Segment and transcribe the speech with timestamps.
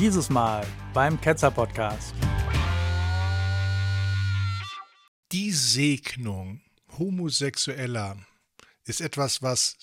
[0.00, 2.14] Dieses Mal beim Ketzer Podcast.
[5.30, 6.62] Die Segnung
[6.98, 8.16] Homosexueller
[8.86, 9.76] ist etwas, was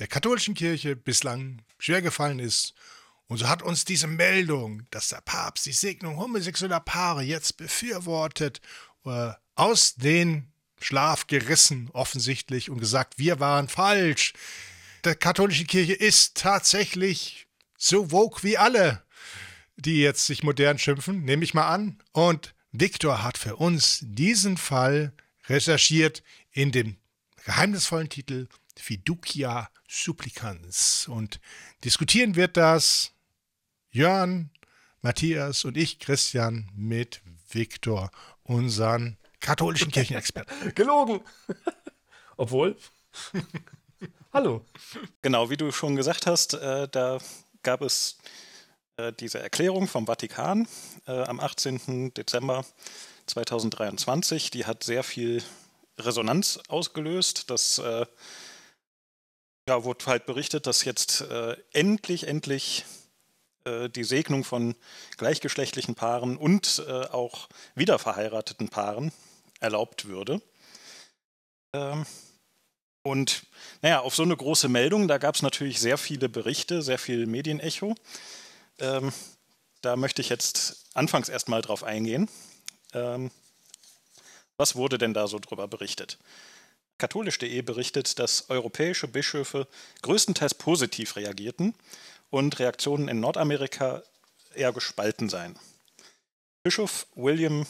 [0.00, 2.74] der katholischen Kirche bislang schwer gefallen ist.
[3.28, 8.60] Und so hat uns diese Meldung, dass der Papst die Segnung homosexueller Paare jetzt befürwortet,
[9.04, 14.32] äh, aus den Schlaf gerissen, offensichtlich, und gesagt, wir waren falsch.
[15.04, 17.46] Die katholische Kirche ist tatsächlich
[17.78, 19.04] so woke wie alle,
[19.82, 22.02] die jetzt sich modern schimpfen, nehme ich mal an.
[22.12, 25.12] Und Viktor hat für uns diesen Fall
[25.48, 26.22] recherchiert
[26.52, 26.96] in dem
[27.44, 31.08] geheimnisvollen Titel Fiducia Supplicans.
[31.08, 31.40] Und
[31.84, 33.12] diskutieren wird das
[33.90, 34.50] Jörn,
[35.02, 38.10] Matthias und ich, Christian, mit Viktor,
[38.44, 40.54] unseren katholischen Kirchenexperten.
[40.74, 41.20] Gelogen!
[42.36, 42.76] Obwohl.
[44.32, 44.64] Hallo.
[45.20, 47.18] Genau, wie du schon gesagt hast, äh, da
[47.62, 48.16] gab es
[48.96, 50.68] äh, diese Erklärung vom Vatikan
[51.06, 52.12] äh, am 18.
[52.14, 52.64] Dezember
[53.26, 54.50] 2023.
[54.50, 55.42] Die hat sehr viel
[55.98, 57.50] Resonanz ausgelöst.
[57.50, 58.06] Das äh,
[59.68, 62.84] ja, wurde halt berichtet, dass jetzt äh, endlich, endlich
[63.64, 64.74] äh, die Segnung von
[65.16, 69.12] gleichgeschlechtlichen Paaren und auch wiederverheirateten Paaren
[69.60, 70.42] erlaubt würde.
[71.72, 72.04] Ähm,
[73.04, 73.44] und
[73.80, 77.26] naja, auf so eine große Meldung, da gab es natürlich sehr viele Berichte, sehr viel
[77.26, 77.94] Medienecho.
[78.82, 79.12] Ähm,
[79.80, 82.28] da möchte ich jetzt anfangs erstmal drauf eingehen.
[82.92, 83.30] Ähm,
[84.56, 86.18] was wurde denn da so drüber berichtet?
[86.98, 89.66] Katholisch.de berichtet, dass europäische Bischöfe
[90.02, 91.74] größtenteils positiv reagierten
[92.30, 94.02] und Reaktionen in Nordamerika
[94.54, 95.58] eher gespalten seien.
[96.62, 97.66] Bischof William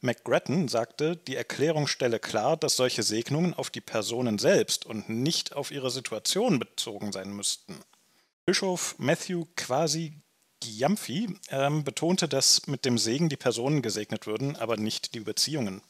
[0.00, 5.54] McGrattan sagte, die Erklärung stelle klar, dass solche Segnungen auf die Personen selbst und nicht
[5.54, 7.80] auf ihre Situation bezogen sein müssten.
[8.44, 10.20] Bischof Matthew Quasi
[10.60, 15.82] Giampfi ähm, betonte, dass mit dem Segen die Personen gesegnet würden, aber nicht die Beziehungen.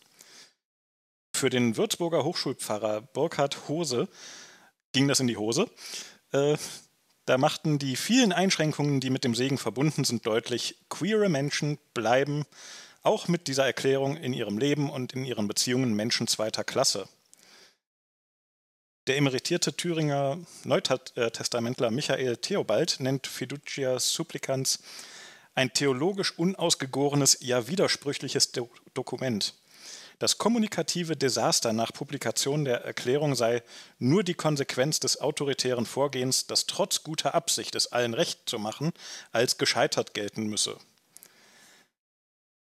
[1.35, 4.09] Für den Würzburger Hochschulpfarrer Burkhard Hose
[4.93, 5.71] ging das in die Hose.
[6.33, 6.57] Äh,
[7.27, 12.45] da machten die vielen Einschränkungen, die mit dem Segen verbunden sind, deutlich, queere Menschen bleiben
[13.03, 17.09] auch mit dieser Erklärung in ihrem Leben und in ihren Beziehungen Menschen zweiter Klasse.
[19.09, 24.81] Der emeritierte Thüringer Neutestamentler Michael Theobald nennt Fiducia Supplicans
[25.55, 29.55] ein theologisch unausgegorenes, ja widersprüchliches Do Dokument.
[30.19, 33.63] Das kommunikative Desaster nach Publikation der Erklärung sei
[33.99, 38.93] nur die Konsequenz des autoritären Vorgehens, das trotz guter Absicht, es allen recht zu machen,
[39.33, 40.77] als gescheitert gelten müsse.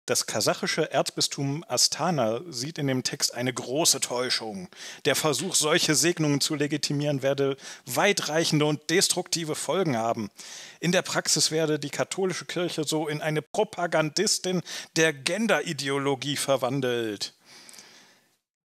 [0.07, 4.67] Das kasachische Erzbistum Astana sieht in dem Text eine große Täuschung.
[5.05, 10.31] Der Versuch, solche Segnungen zu legitimieren, werde weitreichende und destruktive Folgen haben.
[10.79, 14.63] In der Praxis werde die katholische Kirche so in eine Propagandistin
[14.95, 17.35] der Genderideologie verwandelt.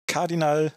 [0.07, 0.73] Kardinal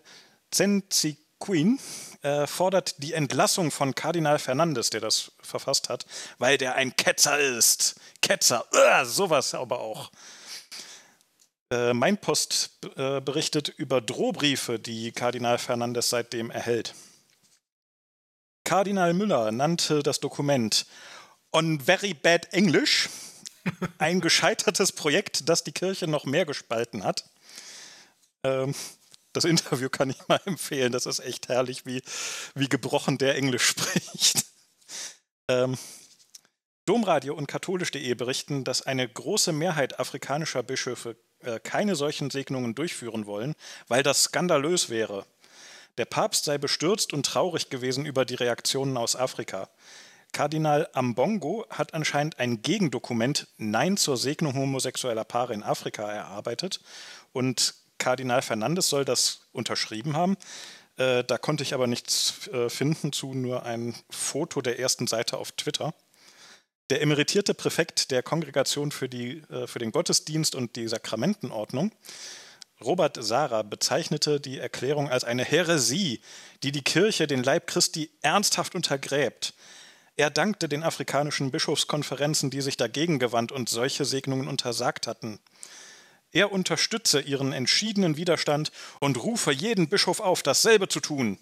[0.49, 1.79] Zenziquin
[2.23, 6.07] äh, fordert die Entlassung von Kardinal Fernandes, der das verfasst hat,
[6.39, 7.99] weil der ein Ketzer ist.
[8.21, 10.09] Ketzer, uh, sowas aber auch.
[11.69, 16.95] Äh, mein Post äh, berichtet über Drohbriefe, die Kardinal Fernandes seitdem erhält.
[18.63, 20.85] Kardinal Müller nannte das Dokument
[21.51, 23.09] On Very Bad English
[23.97, 27.25] ein gescheitertes Projekt, das die Kirche noch mehr gespalten hat.
[28.43, 28.73] Ähm,
[29.33, 30.91] das Interview kann ich mal empfehlen.
[30.91, 32.01] Das ist echt herrlich, wie,
[32.55, 34.45] wie gebrochen der Englisch spricht.
[35.47, 35.77] Ähm,
[36.85, 43.25] Domradio und katholisch.de berichten, dass eine große Mehrheit afrikanischer Bischöfe äh, keine solchen Segnungen durchführen
[43.25, 43.55] wollen,
[43.87, 45.25] weil das skandalös wäre.
[45.97, 49.69] Der Papst sei bestürzt und traurig gewesen über die Reaktionen aus Afrika.
[50.31, 56.81] Kardinal Ambongo hat anscheinend ein Gegendokument Nein zur Segnung homosexueller Paare in Afrika erarbeitet
[57.33, 60.37] und Kardinal Fernandes soll das unterschrieben haben.
[60.97, 65.37] Äh, da konnte ich aber nichts äh, finden zu, nur ein Foto der ersten Seite
[65.37, 65.93] auf Twitter.
[66.89, 71.91] Der emeritierte Präfekt der Kongregation für, die, äh, für den Gottesdienst und die Sakramentenordnung,
[72.79, 76.21] Robert Sara, bezeichnete die Erklärung als eine Häresie,
[76.63, 79.53] die die Kirche den Leib Christi ernsthaft untergräbt.
[80.15, 85.39] Er dankte den afrikanischen Bischofskonferenzen, die sich dagegen gewandt und solche Segnungen untersagt hatten.
[86.31, 91.39] Er unterstütze ihren entschiedenen Widerstand und rufe jeden Bischof auf, dasselbe zu tun.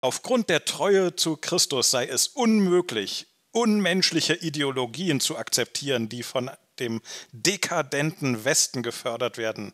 [0.00, 7.00] Aufgrund der Treue zu Christus sei es unmöglich, unmenschliche Ideologien zu akzeptieren, die von dem
[7.32, 9.72] dekadenten Westen gefördert werden.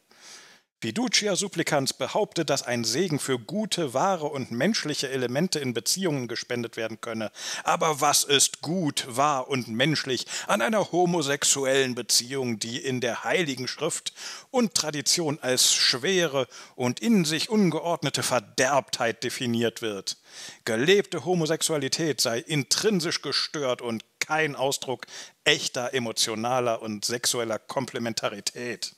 [0.83, 6.79] Fiducia supplicans behauptet, dass ein Segen für gute, wahre und menschliche Elemente in Beziehungen gespendet
[6.79, 7.31] werden könne.
[7.65, 13.69] Aber was ist gut, wahr und menschlich an einer homosexuellen Beziehung, die in der Heiligen
[13.69, 14.15] Schrift
[14.51, 16.47] und Tradition als schwere
[16.77, 20.17] und in sich ungeordnete Verderbtheit definiert wird?
[20.65, 25.07] Gelebte Homosexualität sei intrinsisch gestört und kein Ausdruck
[25.45, 28.95] echter emotionaler und sexueller Komplementarität.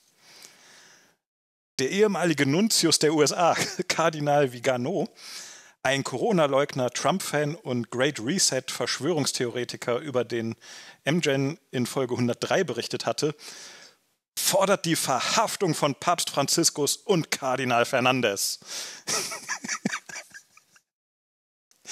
[1.82, 3.56] Der ehemalige Nuntius der USA,
[3.88, 5.08] Kardinal Vigano,
[5.82, 10.54] ein Corona-Leugner, Trump-Fan und Great Reset-Verschwörungstheoretiker, über den
[11.04, 13.34] MGen in Folge 103 berichtet hatte,
[14.38, 18.60] fordert die Verhaftung von Papst Franziskus und Kardinal Fernandes.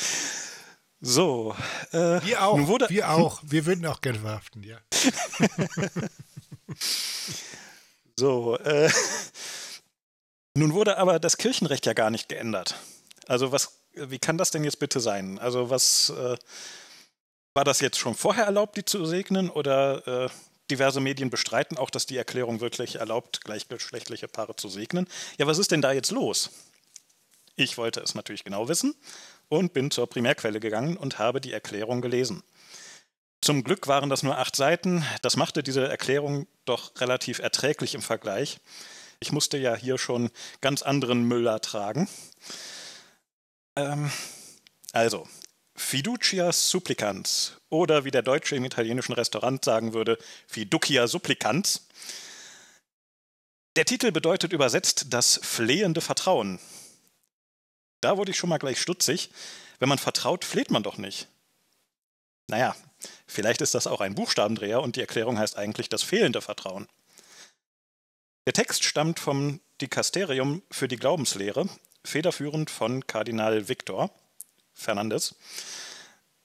[1.00, 1.56] so.
[1.90, 2.88] Äh, wir auch.
[2.90, 3.42] wir auch.
[3.42, 4.78] Wir würden auch gerne verhaften, ja.
[8.14, 8.56] so.
[8.58, 8.88] Äh,
[10.54, 12.74] nun wurde aber das Kirchenrecht ja gar nicht geändert.
[13.26, 15.38] Also was, wie kann das denn jetzt bitte sein?
[15.38, 16.36] Also was äh,
[17.54, 20.28] war das jetzt schon vorher erlaubt, die zu segnen oder äh,
[20.70, 25.08] diverse Medien bestreiten auch, dass die Erklärung wirklich erlaubt, gleichgeschlechtliche Paare zu segnen?
[25.38, 26.50] Ja, was ist denn da jetzt los?
[27.56, 28.94] Ich wollte es natürlich genau wissen
[29.48, 32.42] und bin zur Primärquelle gegangen und habe die Erklärung gelesen.
[33.42, 35.04] Zum Glück waren das nur acht Seiten.
[35.22, 38.60] Das machte diese Erklärung doch relativ erträglich im Vergleich.
[39.20, 40.30] Ich musste ja hier schon
[40.62, 42.08] ganz anderen Müll ertragen.
[43.76, 44.10] Ähm,
[44.92, 45.28] also,
[45.76, 51.86] Fiducia supplicans oder wie der Deutsche im italienischen Restaurant sagen würde, Fiducia supplicans.
[53.76, 56.58] Der Titel bedeutet übersetzt das flehende Vertrauen.
[58.00, 59.30] Da wurde ich schon mal gleich stutzig.
[59.78, 61.28] Wenn man vertraut, fleht man doch nicht.
[62.48, 62.74] Naja,
[63.26, 66.88] vielleicht ist das auch ein Buchstabendreher und die Erklärung heißt eigentlich das fehlende Vertrauen.
[68.46, 71.68] Der Text stammt vom Dikasterium für die Glaubenslehre,
[72.04, 74.10] federführend von Kardinal Victor
[74.72, 75.34] Fernandes.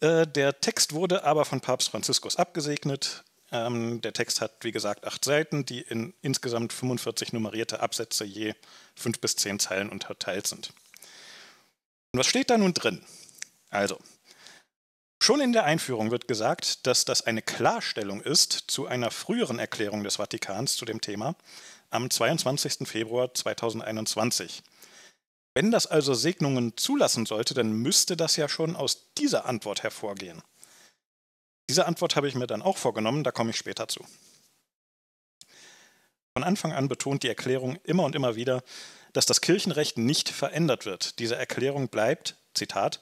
[0.01, 3.23] Äh, der Text wurde aber von Papst Franziskus abgesegnet.
[3.51, 8.55] Ähm, der Text hat, wie gesagt, acht Seiten, die in insgesamt 45 nummerierte Absätze je
[8.95, 10.73] fünf bis zehn Zeilen unterteilt sind.
[12.11, 13.05] Und was steht da nun drin?
[13.69, 13.97] Also,
[15.21, 20.03] Schon in der Einführung wird gesagt, dass das eine Klarstellung ist zu einer früheren Erklärung
[20.03, 21.35] des Vatikans zu dem Thema,
[21.95, 22.87] am 22.
[22.87, 24.61] Februar 2021.
[25.55, 30.41] Wenn das also Segnungen zulassen sollte, dann müsste das ja schon aus dieser Antwort hervorgehen.
[31.69, 34.05] Diese Antwort habe ich mir dann auch vorgenommen, da komme ich später zu.
[36.37, 38.61] Von Anfang an betont die Erklärung immer und immer wieder,
[39.13, 41.19] dass das Kirchenrecht nicht verändert wird.
[41.19, 42.99] Diese Erklärung bleibt, Zitat,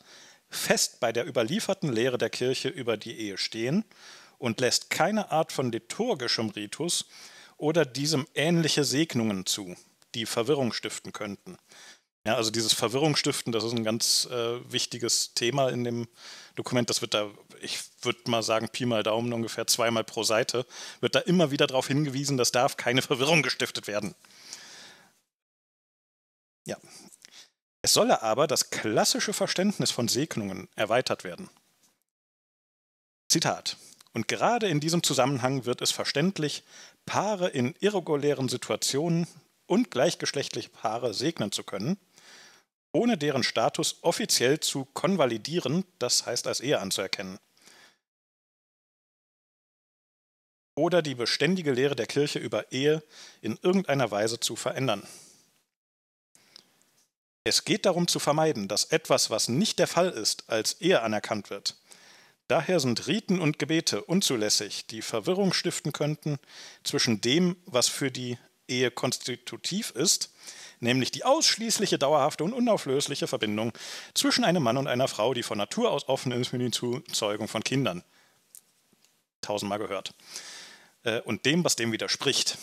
[0.50, 3.84] fest bei der überlieferten Lehre der Kirche über die Ehe stehen
[4.38, 7.06] und lässt keine Art von liturgischem Ritus
[7.64, 9.78] oder diesem ähnliche Segnungen zu,
[10.16, 11.58] die Verwirrung stiften könnten.
[12.28, 16.10] Ja, also dieses Verwirrung stiften, das ist ein ganz äh, wichtiges Thema in dem
[16.56, 16.90] Dokument.
[16.90, 17.32] Das wird da,
[17.62, 20.66] ich würde mal sagen, Pi mal Daumen ungefähr zweimal pro Seite,
[21.00, 24.14] wird da immer wieder darauf hingewiesen, dass darf keine Verwirrung gestiftet werden.
[26.66, 26.76] Ja.
[27.82, 31.50] Es solle aber das klassische Verständnis von Segnungen erweitert werden.
[33.30, 33.78] Zitat.
[34.14, 36.64] Und gerade in diesem Zusammenhang wird es verständlich,
[37.06, 39.28] Paare in irregulären Situationen
[39.66, 41.98] und gleichgeschlechtliche Paare segnen zu können,
[42.92, 47.40] ohne deren Status offiziell zu konvalidieren, das heißt als Ehe anzuerkennen.
[50.76, 53.04] Oder die beständige Lehre der Kirche über Ehe
[53.42, 55.06] in irgendeiner Weise zu verändern.
[57.44, 61.50] Es geht darum zu vermeiden, dass etwas, was nicht der Fall ist, als Ehe anerkannt
[61.50, 61.76] wird.
[62.48, 66.38] Daher sind Riten und Gebete unzulässig, die Verwirrung stiften könnten
[66.84, 70.32] zwischen dem, was für die Ehe konstitutiv ist,
[70.80, 73.72] nämlich die ausschließliche, dauerhafte und unauflösliche Verbindung
[74.14, 77.48] zwischen einem Mann und einer Frau, die von Natur aus offen ist für die Zeugung
[77.48, 78.04] von Kindern.
[79.42, 80.14] Tausendmal gehört.
[81.04, 82.58] Äh, und dem, was dem widerspricht.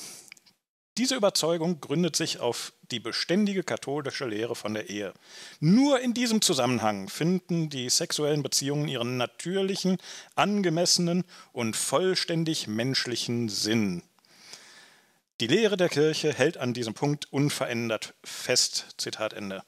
[1.00, 5.14] Diese Überzeugung gründet sich auf die beständige katholische Lehre von der Ehe.
[5.58, 9.96] Nur in diesem Zusammenhang finden die sexuellen Beziehungen ihren natürlichen,
[10.34, 14.02] angemessenen und vollständig menschlichen Sinn.
[15.40, 18.88] Die Lehre der Kirche hält an diesem Punkt unverändert fest.
[18.98, 19.62] Zitat Ende.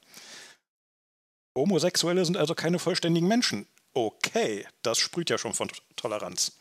[1.57, 3.67] Homosexuelle sind also keine vollständigen Menschen.
[3.95, 6.59] Okay, das sprüht ja schon von Toleranz.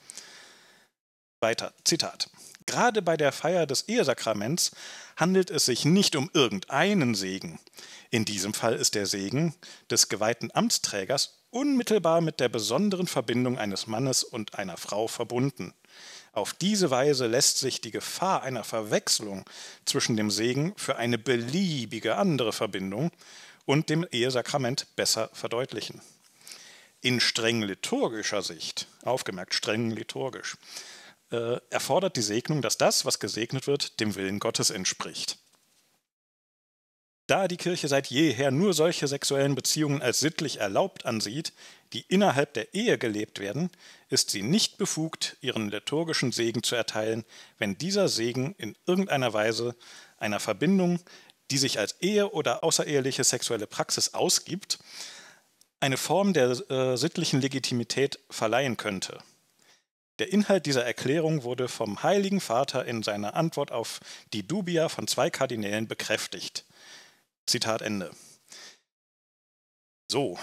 [1.42, 2.30] Weiter, Zitat.
[2.72, 4.72] Gerade bei der Feier des Ehesakraments
[5.18, 7.60] handelt es sich nicht um irgendeinen Segen.
[8.12, 9.54] In diesem Fall ist der Segen
[9.90, 15.74] des geweihten Amtsträgers unmittelbar mit der besonderen Verbindung eines Mannes und einer Frau verbunden.
[16.32, 19.44] Auf diese Weise lässt sich die Gefahr einer Verwechslung
[19.84, 23.12] zwischen dem Segen für eine beliebige andere Verbindung
[23.66, 26.02] und dem Ehesakrament besser verdeutlichen.
[27.02, 30.56] In streng liturgischer Sicht, aufgemerkt streng liturgisch,
[31.32, 35.38] äh, erfordert die Segnung, dass das, was gesegnet wird, dem Willen Gottes entspricht.
[37.28, 41.54] Da die Kirche seit jeher nur solche sexuellen Beziehungen als sittlich erlaubt ansieht,
[41.94, 43.70] die innerhalb der Ehe gelebt werden,
[44.10, 47.24] ist sie nicht befugt, ihren liturgischen Segen zu erteilen,
[47.58, 49.76] wenn dieser Segen in irgendeiner Weise
[50.18, 51.00] einer Verbindung,
[51.52, 54.80] die sich als Ehe oder außereheliche sexuelle Praxis ausgibt,
[55.80, 59.20] eine Form der äh, sittlichen Legitimität verleihen könnte.
[60.22, 64.00] Der Inhalt dieser Erklärung wurde vom Heiligen Vater in seiner Antwort auf
[64.34, 66.64] die Dubia von zwei Kardinälen bekräftigt.
[67.48, 68.12] Zitat Ende.
[70.12, 70.38] So,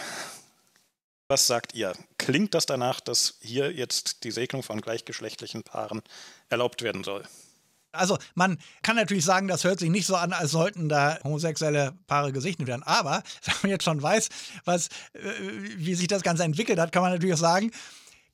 [1.28, 1.92] was sagt ihr?
[2.18, 6.02] Klingt das danach, dass hier jetzt die Segnung von gleichgeschlechtlichen Paaren
[6.48, 7.22] erlaubt werden soll?
[7.92, 11.96] Also man kann natürlich sagen, das hört sich nicht so an, als sollten da homosexuelle
[12.08, 12.82] Paare gesegnet werden.
[12.82, 14.28] Aber wenn man jetzt schon weiß,
[14.64, 15.20] was, äh,
[15.76, 17.70] wie sich das Ganze entwickelt hat, kann man natürlich auch sagen,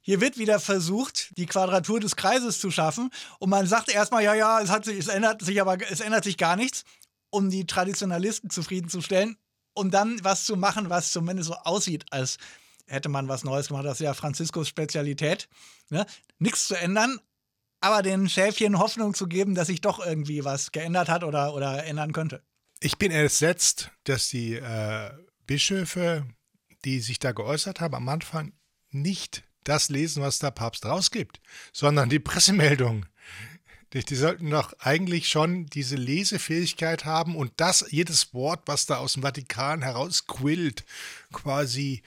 [0.07, 3.11] hier wird wieder versucht, die Quadratur des Kreises zu schaffen.
[3.39, 6.25] Und man sagt erstmal, ja, ja, es, hat sich, es ändert sich, aber es ändert
[6.25, 6.85] sich gar nichts,
[7.31, 9.39] um die Traditionalisten zufriedenzustellen,
[9.73, 12.37] um dann was zu machen, was zumindest so aussieht, als
[12.87, 13.87] hätte man was Neues gemacht.
[13.87, 15.49] Das ist ja Franziskus Spezialität.
[15.89, 16.05] Ne?
[16.39, 17.19] Nichts zu ändern,
[17.81, 21.83] aber den Schäfchen Hoffnung zu geben, dass sich doch irgendwie was geändert hat oder, oder
[21.85, 22.43] ändern könnte.
[22.79, 25.11] Ich bin entsetzt, dass die äh,
[25.47, 26.27] Bischöfe,
[26.85, 28.53] die sich da geäußert haben, am Anfang
[28.91, 31.41] nicht das lesen, was der Papst rausgibt,
[31.73, 33.07] sondern die Pressemeldung.
[33.93, 39.13] Die sollten doch eigentlich schon diese Lesefähigkeit haben und das, jedes Wort, was da aus
[39.13, 40.85] dem Vatikan herausquillt,
[41.33, 42.03] quasi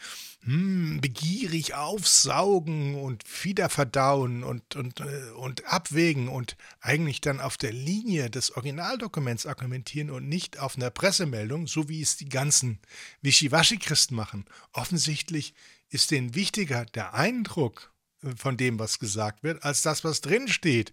[0.47, 7.73] hm, begierig aufsaugen und wiederverdauen und, und, äh, und abwägen und eigentlich dann auf der
[7.73, 12.79] Linie des Originaldokuments argumentieren und nicht auf einer Pressemeldung, so wie es die ganzen
[13.21, 14.45] Wischiwaschi-Christen machen.
[14.71, 15.53] Offensichtlich
[15.89, 20.47] ist denen wichtiger der Eindruck äh, von dem, was gesagt wird, als das, was drin
[20.47, 20.91] steht.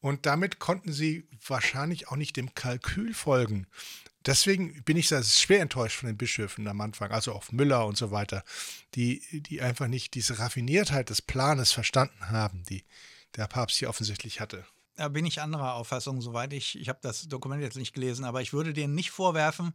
[0.00, 3.68] Und damit konnten sie wahrscheinlich auch nicht dem Kalkül folgen.
[4.26, 8.10] Deswegen bin ich schwer enttäuscht von den Bischöfen am Anfang, also auch Müller und so
[8.10, 8.44] weiter,
[8.94, 12.84] die, die einfach nicht diese Raffiniertheit des Planes verstanden haben, die
[13.36, 14.64] der Papst hier offensichtlich hatte.
[14.96, 18.42] Da bin ich anderer Auffassung, soweit ich, ich habe das Dokument jetzt nicht gelesen, aber
[18.42, 19.72] ich würde denen nicht vorwerfen,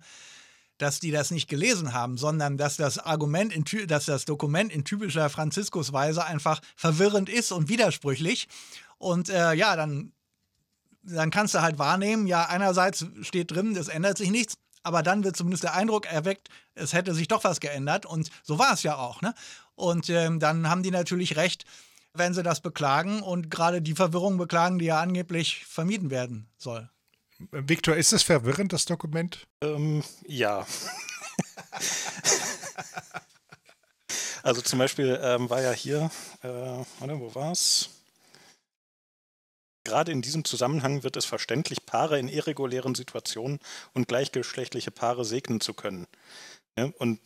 [0.77, 4.83] dass die das nicht gelesen haben, sondern dass das Argument, in, dass das Dokument in
[4.83, 8.47] typischer Franziskusweise einfach verwirrend ist und widersprüchlich.
[8.97, 10.11] Und äh, ja, dann
[11.07, 15.23] dann kannst du halt wahrnehmen, ja, einerseits steht drin, es ändert sich nichts, aber dann
[15.23, 18.83] wird zumindest der Eindruck erweckt, es hätte sich doch was geändert und so war es
[18.83, 19.21] ja auch.
[19.21, 19.33] Ne?
[19.75, 21.65] Und ähm, dann haben die natürlich recht,
[22.13, 26.89] wenn sie das beklagen und gerade die Verwirrung beklagen, die ja angeblich vermieden werden soll.
[27.39, 29.47] Viktor, ist das verwirrend, das Dokument?
[29.61, 30.65] Ähm, ja.
[34.43, 36.09] also zum Beispiel ähm, war ja hier,
[36.41, 37.89] äh, warte, wo war's?
[39.83, 43.59] Gerade in diesem Zusammenhang wird es verständlich, Paare in irregulären Situationen
[43.93, 46.07] und gleichgeschlechtliche Paare segnen zu können.
[46.77, 47.21] Ja, und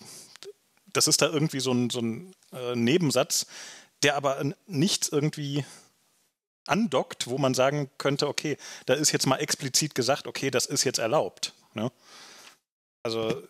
[0.93, 3.47] das ist da irgendwie so ein, so ein äh, Nebensatz,
[4.03, 5.65] der aber nichts irgendwie
[6.71, 10.83] andockt, wo man sagen könnte, okay, da ist jetzt mal explizit gesagt, okay, das ist
[10.83, 11.53] jetzt erlaubt.
[11.73, 11.91] Ne?
[13.03, 13.41] Also,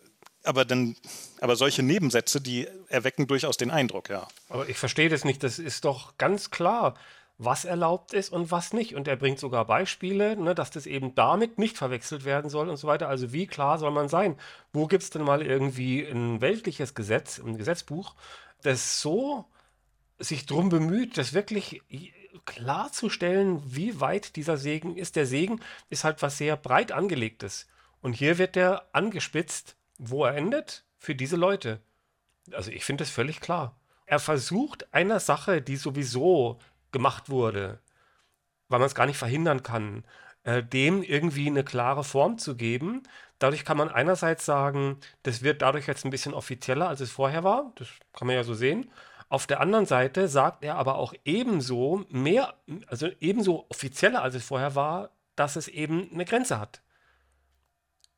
[0.44, 0.96] aber dann,
[1.40, 4.26] aber solche Nebensätze, die erwecken durchaus den Eindruck, ja.
[4.48, 6.94] Aber ich verstehe das nicht, das ist doch ganz klar
[7.44, 8.94] was erlaubt ist und was nicht.
[8.94, 12.76] Und er bringt sogar Beispiele, ne, dass das eben damit nicht verwechselt werden soll und
[12.76, 13.08] so weiter.
[13.08, 14.36] Also wie klar soll man sein?
[14.72, 18.14] Wo gibt es denn mal irgendwie ein weltliches Gesetz, ein Gesetzbuch,
[18.62, 19.46] das so
[20.18, 21.82] sich darum bemüht, das wirklich
[22.44, 25.16] klarzustellen, wie weit dieser Segen ist.
[25.16, 25.60] Der Segen
[25.90, 27.66] ist halt was sehr breit angelegtes.
[28.00, 31.80] Und hier wird der angespitzt, wo er endet, für diese Leute.
[32.52, 33.76] Also ich finde das völlig klar.
[34.06, 36.58] Er versucht einer Sache, die sowieso
[36.90, 37.80] gemacht wurde,
[38.68, 40.04] weil man es gar nicht verhindern kann,
[40.44, 43.02] äh, dem irgendwie eine klare Form zu geben.
[43.38, 47.44] Dadurch kann man einerseits sagen, das wird dadurch jetzt ein bisschen offizieller, als es vorher
[47.44, 47.72] war.
[47.76, 48.90] Das kann man ja so sehen.
[49.32, 52.52] Auf der anderen Seite sagt er aber auch ebenso mehr,
[52.86, 56.82] also ebenso offizieller, als es vorher war, dass es eben eine Grenze hat.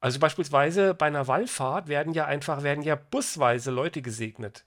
[0.01, 4.65] Also beispielsweise bei einer Wallfahrt werden ja einfach, werden ja busweise Leute gesegnet.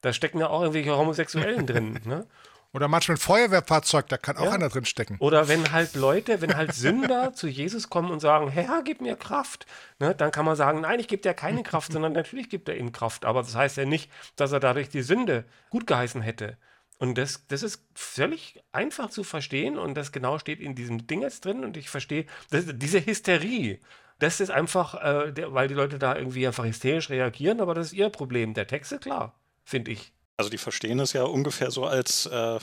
[0.00, 2.00] Da stecken ja auch irgendwelche Homosexuellen drin.
[2.04, 2.26] Ne?
[2.72, 4.52] Oder manchmal ein Feuerwehrfahrzeug, da kann auch ja.
[4.52, 5.16] einer drin stecken.
[5.18, 9.16] Oder wenn halt Leute, wenn halt Sünder zu Jesus kommen und sagen, Herr, gib mir
[9.16, 9.66] Kraft,
[9.98, 12.76] ne, dann kann man sagen, nein, ich gebe dir keine Kraft, sondern natürlich gibt er
[12.76, 13.24] ihm Kraft.
[13.24, 16.56] Aber das heißt ja nicht, dass er dadurch die Sünde gut geheißen hätte.
[16.98, 21.22] Und das, das ist völlig einfach zu verstehen und das genau steht in diesem Ding
[21.22, 23.80] jetzt drin und ich verstehe, das, diese Hysterie,
[24.18, 27.86] das ist einfach, äh, der, weil die Leute da irgendwie einfach hysterisch reagieren, aber das
[27.86, 28.52] ist ihr Problem.
[28.52, 29.34] Der Text ist klar,
[29.64, 30.12] finde ich.
[30.40, 32.58] Also die verstehen es ja ungefähr so als, äh,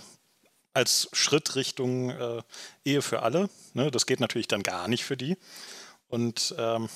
[0.74, 2.42] als Schritt Richtung äh,
[2.84, 3.52] Ehe für alle.
[3.76, 3.92] Ne?
[3.92, 5.38] Das geht natürlich dann gar nicht für die.
[6.08, 6.90] Und ähm,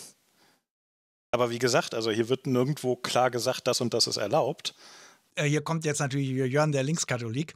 [1.30, 4.74] aber wie gesagt, also hier wird nirgendwo klar gesagt, das und das ist erlaubt.
[5.36, 7.54] Äh, hier kommt jetzt natürlich Jörn, der Linkskatholik.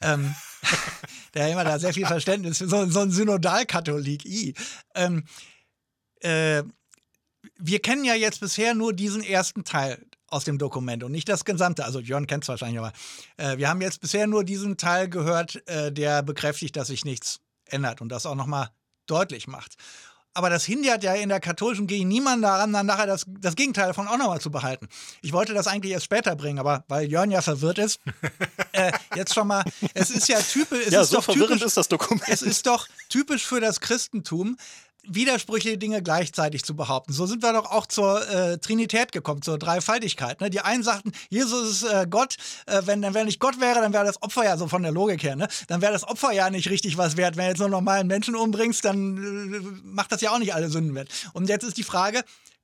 [0.00, 0.34] Ähm,
[1.34, 4.24] der immer da sehr viel Verständnis für so, so ein Synodalkatholik.
[4.94, 5.26] Ähm,
[6.20, 6.62] äh,
[7.58, 10.02] wir kennen ja jetzt bisher nur diesen ersten Teil
[10.32, 11.84] aus dem Dokument und nicht das gesamte.
[11.84, 12.92] Also Jörn kennt es wahrscheinlich, aber
[13.36, 17.40] äh, wir haben jetzt bisher nur diesen Teil gehört, äh, der bekräftigt, dass sich nichts
[17.66, 18.70] ändert und das auch nochmal
[19.06, 19.76] deutlich macht.
[20.34, 23.88] Aber das hindert ja in der katholischen Kirche niemanden daran, dann nachher das, das Gegenteil
[23.88, 24.88] davon auch nochmal zu behalten.
[25.20, 28.00] Ich wollte das eigentlich erst später bringen, aber weil Jörn ja verwirrt ist,
[28.72, 29.62] äh, jetzt schon mal,
[29.92, 30.88] es ist ja typisch.
[30.90, 32.24] ja, ist so doch verwirrend typisch, ist das Dokument.
[32.28, 34.56] Es ist doch typisch für das Christentum,
[35.04, 37.12] widersprüchliche Dinge gleichzeitig zu behaupten.
[37.12, 40.40] So sind wir doch auch zur äh, Trinität gekommen, zur Dreifaltigkeit.
[40.40, 40.50] Ne?
[40.50, 44.04] Die einen sagten, Jesus ist äh, Gott, äh, wenn, wenn nicht Gott wäre, dann wäre
[44.04, 45.48] das Opfer ja so von der Logik her, ne?
[45.66, 47.36] dann wäre das Opfer ja nicht richtig was wert.
[47.36, 50.68] Wenn du jetzt nur normalen Menschen umbringst, dann äh, macht das ja auch nicht alle
[50.68, 51.08] Sünden wert.
[51.32, 52.22] Und jetzt ist die Frage,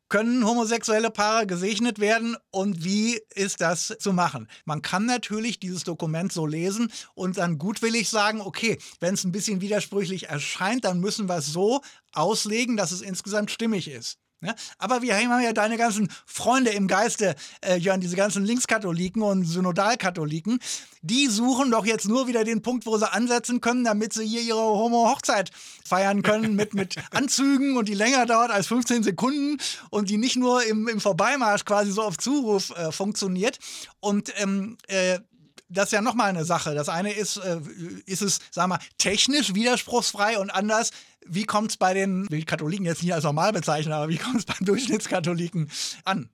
[0.08, 4.48] können homosexuelle Paare gesegnet werden und wie ist das zu machen?
[4.64, 9.32] Man kann natürlich dieses Dokument so lesen und dann gutwillig sagen, okay, wenn es ein
[9.32, 14.18] bisschen widersprüchlich erscheint, dann müssen wir es so auslegen, dass es insgesamt stimmig ist.
[14.40, 19.20] Ja, aber wir haben ja deine ganzen Freunde im Geiste, äh, Jörn, diese ganzen Linkskatholiken
[19.20, 20.60] und Synodalkatholiken,
[21.02, 24.42] die suchen doch jetzt nur wieder den Punkt, wo sie ansetzen können, damit sie hier
[24.42, 25.50] ihre Homo-Hochzeit
[25.84, 29.58] feiern können mit, mit Anzügen und die länger dauert als 15 Sekunden
[29.90, 33.58] und die nicht nur im, im Vorbeimarsch quasi so auf Zuruf äh, funktioniert.
[33.98, 35.18] Und ähm, äh,
[35.68, 36.74] das ist ja nochmal eine Sache.
[36.74, 37.60] Das eine ist, äh,
[38.06, 40.90] ist es, sagen wir, technisch widerspruchsfrei und anders,
[41.26, 44.36] wie kommt es bei den, will Katholiken jetzt nicht als normal bezeichnen, aber wie kommt
[44.36, 45.70] es beim Durchschnittskatholiken
[46.04, 46.30] an?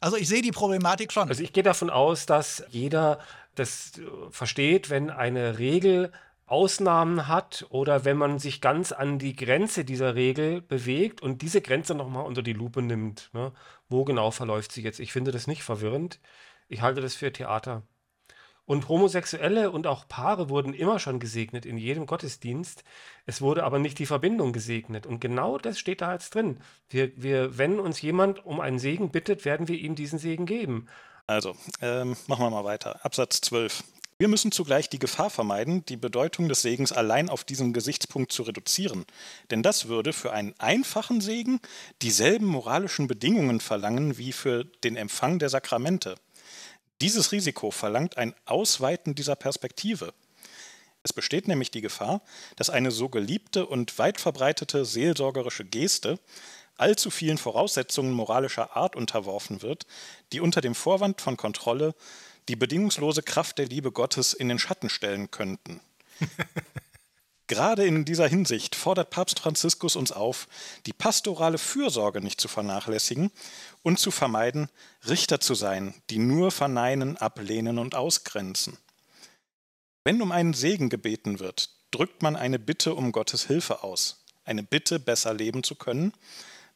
[0.00, 1.28] Also ich sehe die Problematik schon.
[1.28, 3.18] Also ich gehe davon aus, dass jeder
[3.54, 3.92] das
[4.30, 6.12] versteht, wenn eine Regel
[6.46, 11.60] Ausnahmen hat oder wenn man sich ganz an die Grenze dieser Regel bewegt und diese
[11.60, 13.30] Grenze nochmal unter die Lupe nimmt.
[13.32, 13.52] Ne?
[13.88, 15.00] Wo genau verläuft sie jetzt?
[15.00, 16.20] Ich finde das nicht verwirrend.
[16.68, 17.82] Ich halte das für Theater.
[18.66, 22.82] Und Homosexuelle und auch Paare wurden immer schon gesegnet in jedem Gottesdienst.
[23.24, 25.06] Es wurde aber nicht die Verbindung gesegnet.
[25.06, 26.58] Und genau das steht da jetzt drin.
[26.90, 30.88] Wir, wir, wenn uns jemand um einen Segen bittet, werden wir ihm diesen Segen geben.
[31.28, 33.04] Also, ähm, machen wir mal weiter.
[33.04, 33.84] Absatz 12.
[34.18, 38.44] Wir müssen zugleich die Gefahr vermeiden, die Bedeutung des Segens allein auf diesen Gesichtspunkt zu
[38.44, 39.04] reduzieren.
[39.50, 41.60] Denn das würde für einen einfachen Segen
[42.00, 46.16] dieselben moralischen Bedingungen verlangen wie für den Empfang der Sakramente.
[47.00, 50.14] Dieses Risiko verlangt ein Ausweiten dieser Perspektive.
[51.02, 52.22] Es besteht nämlich die Gefahr,
[52.56, 56.18] dass eine so geliebte und weit verbreitete seelsorgerische Geste
[56.76, 59.86] allzu vielen Voraussetzungen moralischer Art unterworfen wird,
[60.32, 61.94] die unter dem Vorwand von Kontrolle
[62.48, 65.80] die bedingungslose Kraft der Liebe Gottes in den Schatten stellen könnten.
[67.48, 70.48] Gerade in dieser Hinsicht fordert Papst Franziskus uns auf,
[70.86, 73.30] die pastorale Fürsorge nicht zu vernachlässigen
[73.82, 74.68] und zu vermeiden,
[75.08, 78.78] Richter zu sein, die nur verneinen, ablehnen und ausgrenzen.
[80.02, 84.64] Wenn um einen Segen gebeten wird, drückt man eine Bitte um Gottes Hilfe aus, eine
[84.64, 86.12] Bitte, besser leben zu können,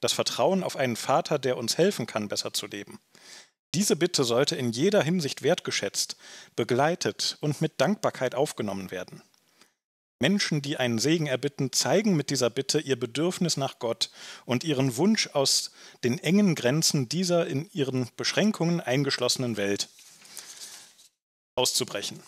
[0.01, 3.01] das Vertrauen auf einen Vater, der uns helfen kann, besser zu leben.
[3.75, 6.17] Diese Bitte sollte in jeder Hinsicht wertgeschätzt,
[6.57, 9.23] begleitet und mit Dankbarkeit aufgenommen werden.
[10.21, 14.11] Menschen, die einen Segen erbitten, zeigen mit dieser Bitte ihr Bedürfnis nach Gott
[14.45, 15.73] und ihren Wunsch aus
[16.05, 19.89] den engen Grenzen dieser in ihren Beschränkungen eingeschlossenen Welt
[21.57, 22.21] auszubrechen.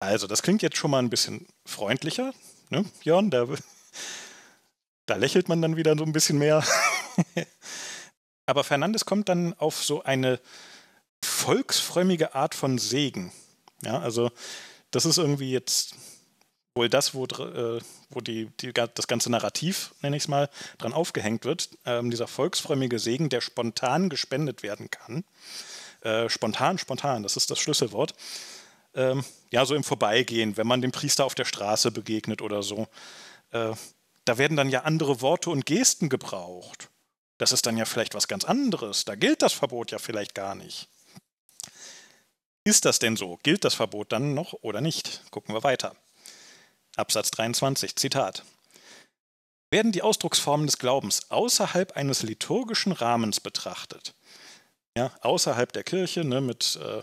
[0.00, 2.34] Also, das klingt jetzt schon mal ein bisschen freundlicher,
[2.70, 3.30] ne, Jörn?
[3.30, 3.46] Da,
[5.06, 6.64] da lächelt man dann wieder so ein bisschen mehr.
[8.46, 10.40] Aber Fernandes kommt dann auf so eine
[11.24, 13.32] volksfrömmige Art von Segen.
[13.82, 14.30] Ja, also
[14.90, 15.94] das ist irgendwie jetzt
[16.76, 20.92] wohl das, wo, äh, wo die, die, das ganze Narrativ, nenne ich es mal, dran
[20.92, 21.70] aufgehängt wird.
[21.84, 25.24] Ähm, dieser volksfrömmige Segen, der spontan gespendet werden kann.
[26.02, 28.14] Äh, spontan, spontan, das ist das Schlüsselwort.
[28.94, 32.86] Ähm, ja, so im Vorbeigehen, wenn man dem Priester auf der Straße begegnet oder so.
[33.50, 33.72] Äh,
[34.24, 36.88] da werden dann ja andere Worte und Gesten gebraucht.
[37.38, 39.04] Das ist dann ja vielleicht was ganz anderes.
[39.04, 40.88] Da gilt das Verbot ja vielleicht gar nicht.
[42.64, 43.38] Ist das denn so?
[43.42, 45.22] Gilt das Verbot dann noch oder nicht?
[45.30, 45.94] Gucken wir weiter.
[46.96, 48.42] Absatz 23, Zitat.
[49.70, 54.14] Werden die Ausdrucksformen des Glaubens außerhalb eines liturgischen Rahmens betrachtet,
[54.96, 57.02] ja, außerhalb der Kirche, ne, mit, äh,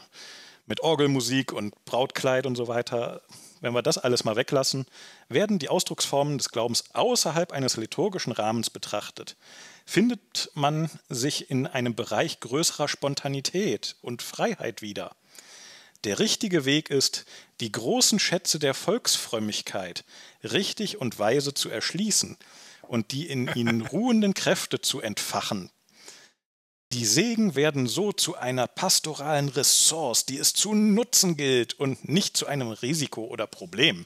[0.65, 3.21] mit Orgelmusik und Brautkleid und so weiter,
[3.62, 4.86] wenn wir das alles mal weglassen,
[5.29, 9.38] werden die Ausdrucksformen des Glaubens außerhalb eines liturgischen Rahmens betrachtet.
[9.86, 15.15] Findet man sich in einem Bereich größerer Spontanität und Freiheit wieder.
[16.03, 17.25] Der richtige Weg ist,
[17.59, 20.03] die großen Schätze der Volksfrömmigkeit
[20.43, 22.37] richtig und weise zu erschließen
[22.81, 25.71] und die in ihnen ruhenden Kräfte zu entfachen,
[26.93, 32.37] die Segen werden so zu einer pastoralen Ressource, die es zu nutzen gilt und nicht
[32.37, 34.05] zu einem Risiko oder Problem.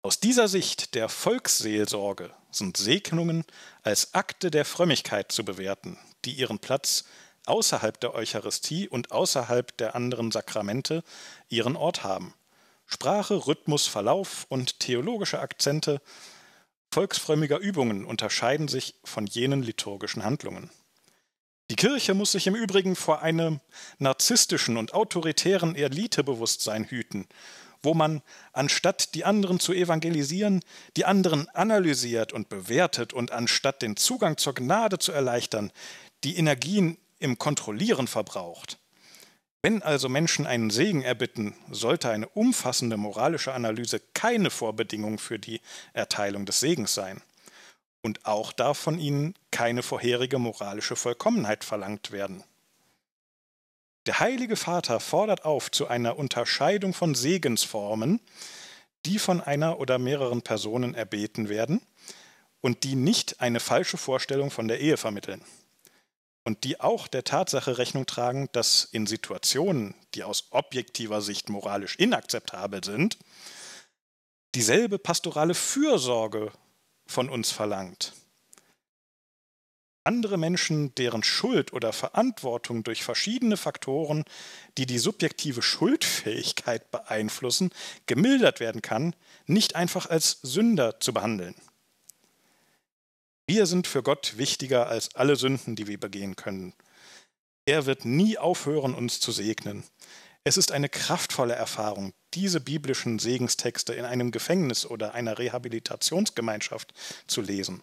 [0.00, 3.44] Aus dieser Sicht der Volksseelsorge sind Segnungen
[3.82, 7.04] als Akte der Frömmigkeit zu bewerten, die ihren Platz
[7.48, 11.02] außerhalb der Eucharistie und außerhalb der anderen Sakramente
[11.48, 12.34] ihren Ort haben.
[12.86, 16.00] Sprache, Rhythmus, Verlauf und theologische Akzente
[16.90, 20.70] volksfrömmiger Übungen unterscheiden sich von jenen liturgischen Handlungen.
[21.70, 23.60] Die Kirche muss sich im Übrigen vor einem
[23.98, 27.28] narzisstischen und autoritären Elitebewusstsein hüten,
[27.82, 28.22] wo man,
[28.54, 30.62] anstatt die anderen zu evangelisieren,
[30.96, 35.70] die anderen analysiert und bewertet und anstatt den Zugang zur Gnade zu erleichtern,
[36.24, 38.78] die Energien im Kontrollieren verbraucht.
[39.62, 45.60] Wenn also Menschen einen Segen erbitten, sollte eine umfassende moralische Analyse keine Vorbedingung für die
[45.92, 47.22] Erteilung des Segens sein.
[48.02, 52.44] Und auch darf von ihnen keine vorherige moralische Vollkommenheit verlangt werden.
[54.06, 58.20] Der Heilige Vater fordert auf zu einer Unterscheidung von Segensformen,
[59.04, 61.82] die von einer oder mehreren Personen erbeten werden
[62.60, 65.44] und die nicht eine falsche Vorstellung von der Ehe vermitteln.
[66.48, 71.96] Und die auch der Tatsache Rechnung tragen, dass in Situationen, die aus objektiver Sicht moralisch
[71.96, 73.18] inakzeptabel sind,
[74.54, 76.50] dieselbe pastorale Fürsorge
[77.06, 78.14] von uns verlangt.
[80.04, 84.24] Andere Menschen, deren Schuld oder Verantwortung durch verschiedene Faktoren,
[84.78, 87.72] die die subjektive Schuldfähigkeit beeinflussen,
[88.06, 91.56] gemildert werden kann, nicht einfach als Sünder zu behandeln.
[93.50, 96.74] Wir sind für Gott wichtiger als alle Sünden, die wir begehen können.
[97.64, 99.84] Er wird nie aufhören, uns zu segnen.
[100.44, 106.92] Es ist eine kraftvolle Erfahrung, diese biblischen Segenstexte in einem Gefängnis oder einer Rehabilitationsgemeinschaft
[107.26, 107.80] zu lesen.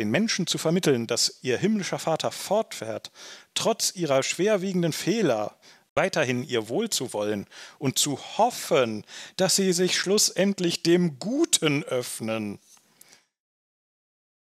[0.00, 3.10] Den Menschen zu vermitteln, dass ihr himmlischer Vater fortfährt,
[3.54, 5.58] trotz ihrer schwerwiegenden Fehler
[5.96, 7.48] weiterhin ihr Wohl zu wollen
[7.80, 12.60] und zu hoffen, dass sie sich schlussendlich dem Guten öffnen.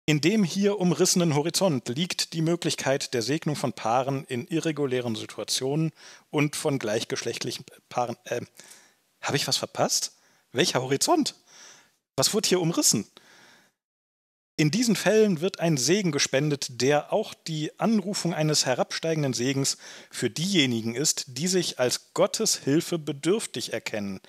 [0.08, 5.91] In dem hier umrissenen Horizont liegt die Möglichkeit der Segnung von Paaren in irregulären Situationen
[6.30, 8.15] und von gleichgeschlechtlichen Paaren.
[8.26, 8.41] Äh,
[9.22, 10.15] Habe ich was verpasst?
[10.52, 11.34] Welcher Horizont?
[12.15, 13.08] Was wurde hier umrissen?
[14.58, 19.78] In diesen Fällen wird ein Segen gespendet, der auch die Anrufung eines herabsteigenden Segens
[20.12, 24.22] für diejenigen ist, die sich als Gottes Hilfe bedürftig erkennen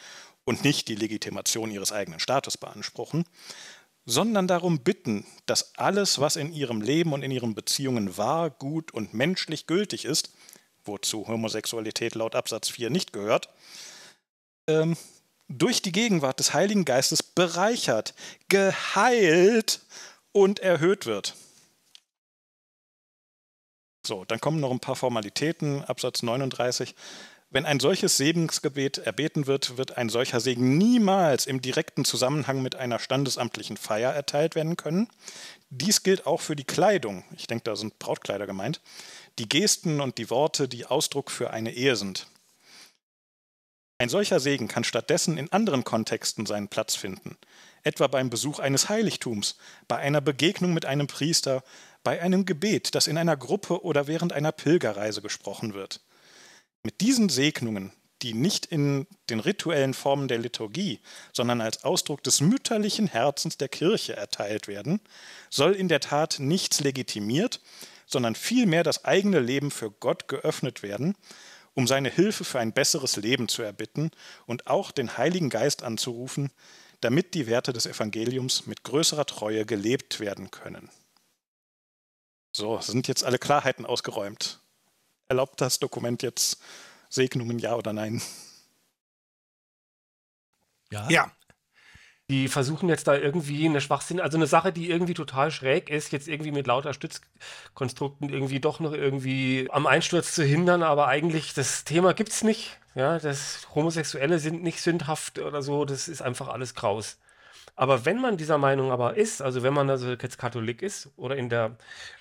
[0.45, 3.25] und nicht die Legitimation ihres eigenen Status beanspruchen,
[4.07, 8.95] sondern darum bitten, dass alles, was in ihrem Leben und in ihren Beziehungen wahr, gut
[8.95, 10.31] und menschlich gültig ist,
[10.85, 13.49] wozu Homosexualität laut Absatz 4 nicht gehört,
[14.69, 14.97] ähm,
[15.49, 18.14] durch die Gegenwart des Heiligen Geistes bereichert,
[18.49, 19.81] geheilt
[20.33, 21.35] und erhöht wird.
[24.07, 26.95] So, dann kommen noch ein paar Formalitäten, Absatz 39.
[27.51, 32.75] Wenn ein solches Segensgebet erbeten wird, wird ein solcher Segen niemals im direkten Zusammenhang mit
[32.75, 35.09] einer standesamtlichen Feier erteilt werden können.
[35.71, 37.25] Dies gilt auch für die Kleidung.
[37.37, 38.81] Ich denke, da sind Brautkleider gemeint.
[39.39, 42.27] Die Gesten und die Worte, die Ausdruck für eine Ehe sind.
[43.99, 47.39] Ein solcher Segen kann stattdessen in anderen Kontexten seinen Platz finden,
[47.83, 49.57] etwa beim Besuch eines Heiligtums,
[49.89, 51.63] bei einer Begegnung mit einem Priester,
[52.03, 56.01] bei einem Gebet, das in einer Gruppe oder während einer Pilgerreise gesprochen wird.
[56.83, 61.01] Mit diesen Segnungen, die nicht in den rituellen Formen der Liturgie,
[61.33, 65.01] sondern als Ausdruck des mütterlichen Herzens der Kirche erteilt werden,
[65.51, 67.61] soll in der Tat nichts legitimiert,
[68.07, 71.15] sondern vielmehr das eigene Leben für Gott geöffnet werden,
[71.75, 74.11] um seine Hilfe für ein besseres Leben zu erbitten
[74.47, 76.51] und auch den Heiligen Geist anzurufen,
[77.01, 80.89] damit die Werte des Evangeliums mit größerer Treue gelebt werden können.
[82.53, 84.61] So, sind jetzt alle Klarheiten ausgeräumt
[85.29, 86.61] erlaubt das Dokument jetzt
[87.09, 88.23] Segnungen, ja oder nein?
[90.91, 91.09] Ja.
[91.11, 91.33] Ja.
[92.29, 96.11] Die versuchen jetzt da irgendwie eine Schwachsinn, also eine Sache, die irgendwie total schräg ist,
[96.11, 101.55] jetzt irgendwie mit lauter Stützkonstrukten irgendwie doch noch irgendwie am Einsturz zu hindern, aber eigentlich
[101.55, 102.81] das Thema gibt es nicht.
[102.97, 107.19] Ja, das Homosexuelle sind nicht sündhaft oder so, das ist einfach alles Kraus.
[107.77, 111.37] Aber wenn man dieser Meinung aber ist, also wenn man also jetzt Katholik ist oder
[111.37, 111.77] in der,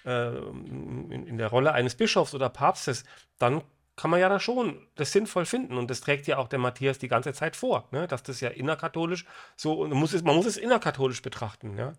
[0.05, 3.05] äh, in, in der Rolle eines Bischofs oder Papstes,
[3.39, 3.61] dann
[3.95, 5.77] kann man ja da schon das sinnvoll finden.
[5.77, 8.07] Und das trägt ja auch der Matthias die ganze Zeit vor, ne?
[8.07, 11.77] dass das ja innerkatholisch so, und man muss es, man muss es innerkatholisch betrachten.
[11.77, 11.93] Ja?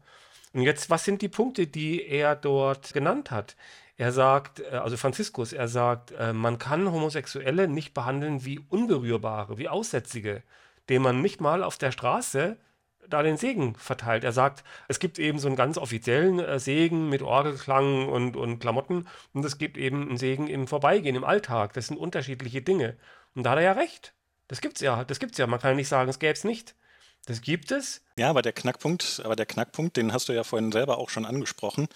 [0.52, 3.56] Und jetzt, was sind die Punkte, die er dort genannt hat?
[3.96, 9.56] Er sagt, äh, also Franziskus, er sagt, äh, man kann Homosexuelle nicht behandeln wie Unberührbare,
[9.56, 10.42] wie Aussätzige,
[10.90, 12.58] denen man nicht mal auf der Straße
[13.08, 14.24] da den Segen verteilt.
[14.24, 18.58] Er sagt, es gibt eben so einen ganz offiziellen äh, Segen mit Orgelklang und, und
[18.58, 21.72] Klamotten und es gibt eben einen Segen im Vorbeigehen, im Alltag.
[21.74, 22.96] Das sind unterschiedliche Dinge.
[23.34, 24.14] Und da hat er ja recht.
[24.48, 25.46] Das gibt's ja, das gibt's ja.
[25.46, 26.74] Man kann ja nicht sagen, es gäbe es nicht.
[27.26, 28.02] Das gibt es.
[28.16, 31.26] Ja, aber der Knackpunkt, aber der Knackpunkt, den hast du ja vorhin selber auch schon
[31.26, 31.88] angesprochen.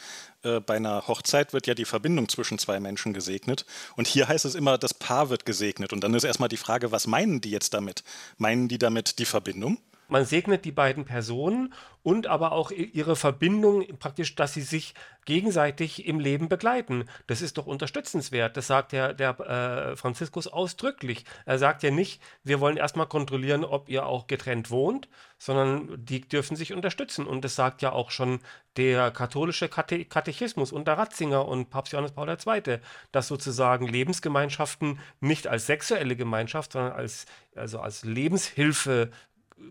[0.43, 3.65] Äh, bei einer Hochzeit wird ja die Verbindung zwischen zwei Menschen gesegnet.
[3.95, 5.93] Und hier heißt es immer, das Paar wird gesegnet.
[5.93, 8.03] Und dann ist erstmal die Frage, was meinen die jetzt damit?
[8.39, 9.79] Meinen die damit die Verbindung?
[10.11, 14.95] Man segnet die beiden Personen und aber auch ihre Verbindung praktisch, dass sie sich
[15.27, 17.05] gegenseitig im Leben begleiten.
[17.27, 18.57] Das ist doch unterstützenswert.
[18.57, 21.25] Das sagt der, der äh, Franziskus ausdrücklich.
[21.45, 26.23] Er sagt ja nicht, wir wollen erstmal kontrollieren, ob ihr auch getrennt wohnt, sondern die
[26.23, 27.27] dürfen sich unterstützen.
[27.27, 28.41] Und das sagt ja auch schon
[28.77, 32.79] der katholische Kate Katechismus unter Ratzinger und Papst Johannes Paul II.,
[33.13, 39.11] dass sozusagen Lebensgemeinschaften nicht als sexuelle Gemeinschaft, sondern als, also als Lebenshilfe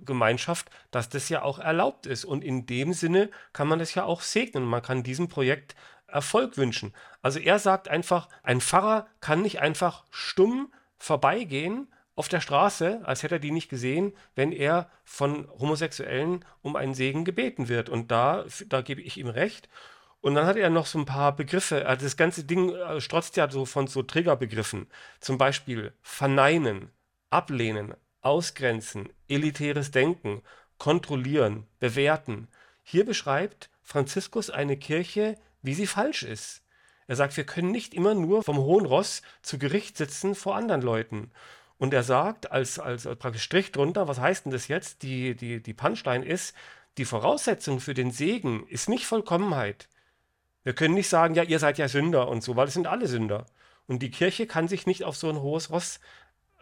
[0.06, 2.25] Gemeinschaft, dass das ja auch erlaubt ist.
[2.25, 4.63] Und in dem Sinne kann man das ja auch segnen.
[4.63, 5.75] Man kann diesem Projekt
[6.08, 6.93] Erfolg wünschen.
[7.21, 13.23] Also er sagt einfach, ein Pfarrer kann nicht einfach stumm vorbeigehen auf der Straße, als
[13.23, 17.89] hätte er die nicht gesehen, wenn er von Homosexuellen um einen Segen gebeten wird.
[17.89, 19.69] Und da, da gebe ich ihm recht.
[20.21, 21.86] Und dann hat er noch so ein paar Begriffe.
[21.86, 24.88] Also das ganze Ding äh, strotzt ja so von so Triggerbegriffen.
[25.21, 26.91] Zum Beispiel verneinen,
[27.30, 30.41] ablehnen, ausgrenzen, elitäres Denken,
[30.77, 32.47] kontrollieren, bewerten.
[32.84, 36.63] Hier beschreibt Franziskus eine Kirche, wie sie falsch ist.
[37.08, 40.82] Er sagt, wir können nicht immer nur vom hohen Ross zu Gericht sitzen vor anderen
[40.82, 41.32] Leuten.
[41.79, 45.01] Und er sagt, als, als, als praktisch Strich drunter, was heißt denn das jetzt?
[45.01, 46.55] Die, die, die Punchline ist,
[46.97, 49.88] die Voraussetzung für den Segen ist nicht Vollkommenheit.
[50.63, 53.08] Wir können nicht sagen, ja, ihr seid ja Sünder und so, weil es sind alle
[53.08, 53.45] Sünder.
[53.88, 55.99] Und die Kirche kann sich nicht auf so ein hohes Ross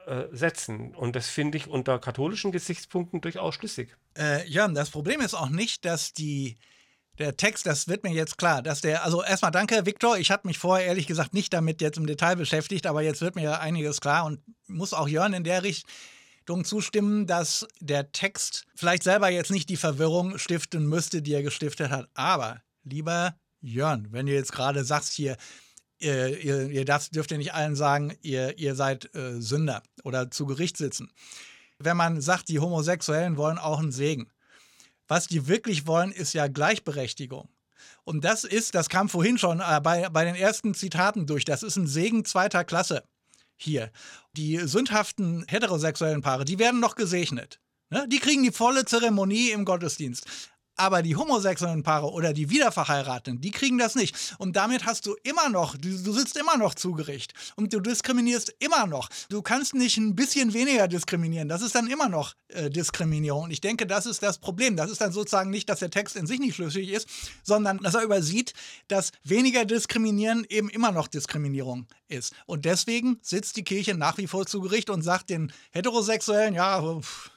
[0.08, 0.96] äh, setzen.
[0.96, 3.96] Und das finde ich unter katholischen Gesichtspunkten durchaus schlüssig.
[4.18, 6.58] Äh, ja, das Problem ist auch nicht, dass die
[7.20, 10.18] der Text, das wird mir jetzt klar, dass der, also erstmal danke, Viktor.
[10.18, 13.36] Ich hatte mich vorher ehrlich gesagt nicht damit jetzt im Detail beschäftigt, aber jetzt wird
[13.36, 19.04] mir einiges klar und muss auch Jörn in der Richtung zustimmen, dass der Text vielleicht
[19.04, 22.08] selber jetzt nicht die Verwirrung stiften müsste, die er gestiftet hat.
[22.14, 25.38] Aber, lieber Jörn, wenn du jetzt gerade sagst hier,
[26.00, 30.32] ihr, ihr, ihr darf, dürft ihr nicht allen sagen, ihr, ihr seid äh, Sünder oder
[30.32, 31.12] zu Gericht sitzen.
[31.80, 34.32] Wenn man sagt, die Homosexuellen wollen auch einen Segen.
[35.08, 37.50] Was die wirklich wollen, ist ja Gleichberechtigung.
[38.04, 41.64] Und das ist, das kam vorhin schon äh, bei, bei den ersten Zitaten durch, das
[41.64, 43.04] ist ein Segen zweiter Klasse
[43.56, 43.92] hier.
[44.34, 47.60] Die sündhaften heterosexuellen Paare, die werden noch gesegnet.
[47.90, 48.08] Ne?
[48.08, 50.26] Die kriegen die volle Zeremonie im Gottesdienst.
[50.78, 54.36] Aber die homosexuellen Paare oder die Wiederverheirateten, die kriegen das nicht.
[54.38, 57.34] Und damit hast du immer noch, du, du sitzt immer noch zu Gericht.
[57.56, 59.10] Und du diskriminierst immer noch.
[59.30, 61.50] Du kannst nicht ein bisschen weniger diskriminieren.
[61.50, 63.46] Das ist dann immer noch äh, Diskriminierung.
[63.46, 64.76] Und ich denke, das ist das Problem.
[64.76, 67.08] Das ist dann sozusagen nicht, dass der Text in sich nicht schlüssig ist,
[67.44, 68.54] sondern dass er übersieht,
[68.88, 72.34] dass weniger diskriminieren eben immer noch Diskriminierung ist.
[72.46, 77.00] Und deswegen sitzt die Kirche nach wie vor zu Gericht und sagt den Heterosexuellen, ja,
[77.00, 77.32] pff,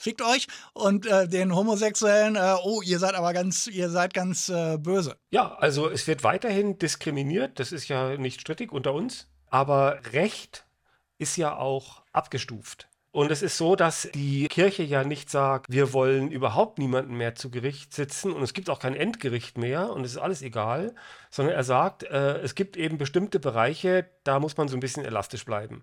[0.00, 4.48] fickt euch und äh, den Homosexuellen, äh, oh, ihr seid aber ganz, ihr seid ganz
[4.48, 5.16] äh, böse.
[5.30, 10.66] Ja, also es wird weiterhin diskriminiert, das ist ja nicht strittig unter uns, aber Recht
[11.18, 12.88] ist ja auch abgestuft.
[13.12, 17.34] Und es ist so, dass die Kirche ja nicht sagt, wir wollen überhaupt niemanden mehr
[17.34, 20.94] zu Gericht sitzen und es gibt auch kein Endgericht mehr und es ist alles egal,
[21.28, 25.04] sondern er sagt, äh, es gibt eben bestimmte Bereiche, da muss man so ein bisschen
[25.04, 25.82] elastisch bleiben.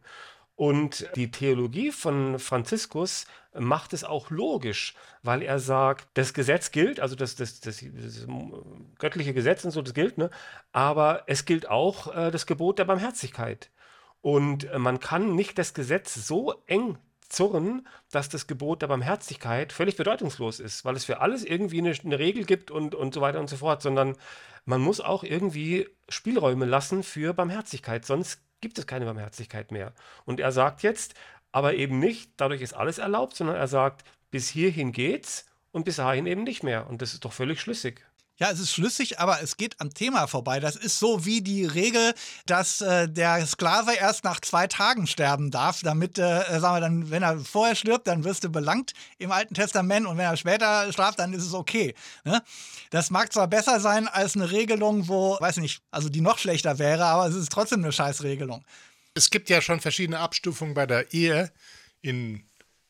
[0.58, 7.00] Und die Theologie von Franziskus macht es auch logisch, weil er sagt, das Gesetz gilt,
[7.00, 8.28] also das, das, das, das
[8.98, 10.32] göttliche Gesetz und so, das gilt, ne?
[10.72, 13.70] aber es gilt auch äh, das Gebot der Barmherzigkeit.
[14.22, 16.98] Und äh, man kann nicht das Gesetz so eng
[17.30, 21.94] zurren, dass das Gebot der Barmherzigkeit völlig bedeutungslos ist, weil es für alles irgendwie eine,
[22.04, 24.16] eine Regel gibt und, und so weiter und so fort, sondern
[24.66, 29.94] man muss auch irgendwie Spielräume lassen für Barmherzigkeit, sonst gibt es keine Barmherzigkeit mehr.
[30.26, 31.13] Und er sagt jetzt,
[31.52, 35.98] aber eben nicht, dadurch ist alles erlaubt, sondern er sagt, bis hierhin geht's und bis
[35.98, 36.88] dahin eben nicht mehr.
[36.88, 38.06] Und das ist doch völlig schlüssig.
[38.39, 40.60] Ja, es ist schlüssig, aber es geht am Thema vorbei.
[40.60, 42.13] Das ist so wie die Regel,
[42.45, 46.82] dass äh, der Sklave erst nach zwei Tagen sterben darf, damit, äh, äh, sagen wir
[46.82, 50.38] dann, wenn er vorher stirbt, dann wirst du belangt im Alten Testament und wenn er
[50.38, 51.95] später straft, dann ist es okay.
[52.26, 52.43] Ne?
[52.91, 56.78] Das mag zwar besser sein als eine Regelung, wo, weiß nicht, also die noch schlechter
[56.78, 58.63] wäre, aber es ist trotzdem eine Scheißregelung.
[59.15, 61.52] Es gibt ja schon verschiedene Abstufungen bei der Ehe
[62.02, 62.43] in,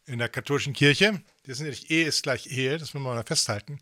[0.05, 1.21] in der katholischen Kirche.
[1.45, 3.79] Das ist nicht Ehe ist gleich Ehe, das muss man mal festhalten.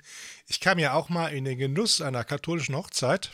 [0.47, 3.31] Ich kam ja auch mal in den Genuss einer katholischen Hochzeit.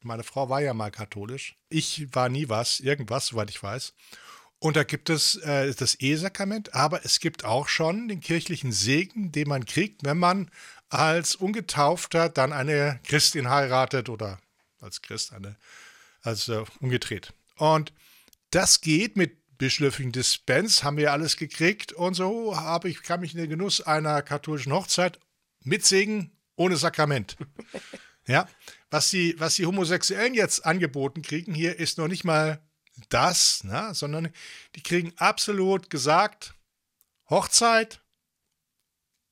[0.00, 1.56] Meine Frau war ja mal katholisch.
[1.68, 3.94] Ich war nie was, irgendwas, soweit ich weiß.
[4.58, 9.32] Und da gibt es äh, das Ehesakrament, aber es gibt auch schon den kirchlichen Segen,
[9.32, 10.50] den man kriegt, wenn man
[10.88, 14.38] als Ungetaufter dann eine Christin heiratet oder
[14.80, 15.56] als Christ eine,
[16.20, 17.32] als äh, umgedreht.
[17.56, 17.92] Und
[18.50, 23.32] das geht mit bischöflichen Dispens, haben wir alles gekriegt und so habe ich, kam ich
[23.32, 25.18] in den Genuss einer katholischen Hochzeit
[25.64, 26.30] mit Segen
[26.62, 27.36] ohne Sakrament.
[28.26, 28.48] ja,
[28.90, 32.60] was die, was die Homosexuellen jetzt angeboten kriegen hier, ist noch nicht mal
[33.08, 34.28] das, na, ne, sondern
[34.76, 36.54] die kriegen absolut gesagt,
[37.28, 38.00] Hochzeit,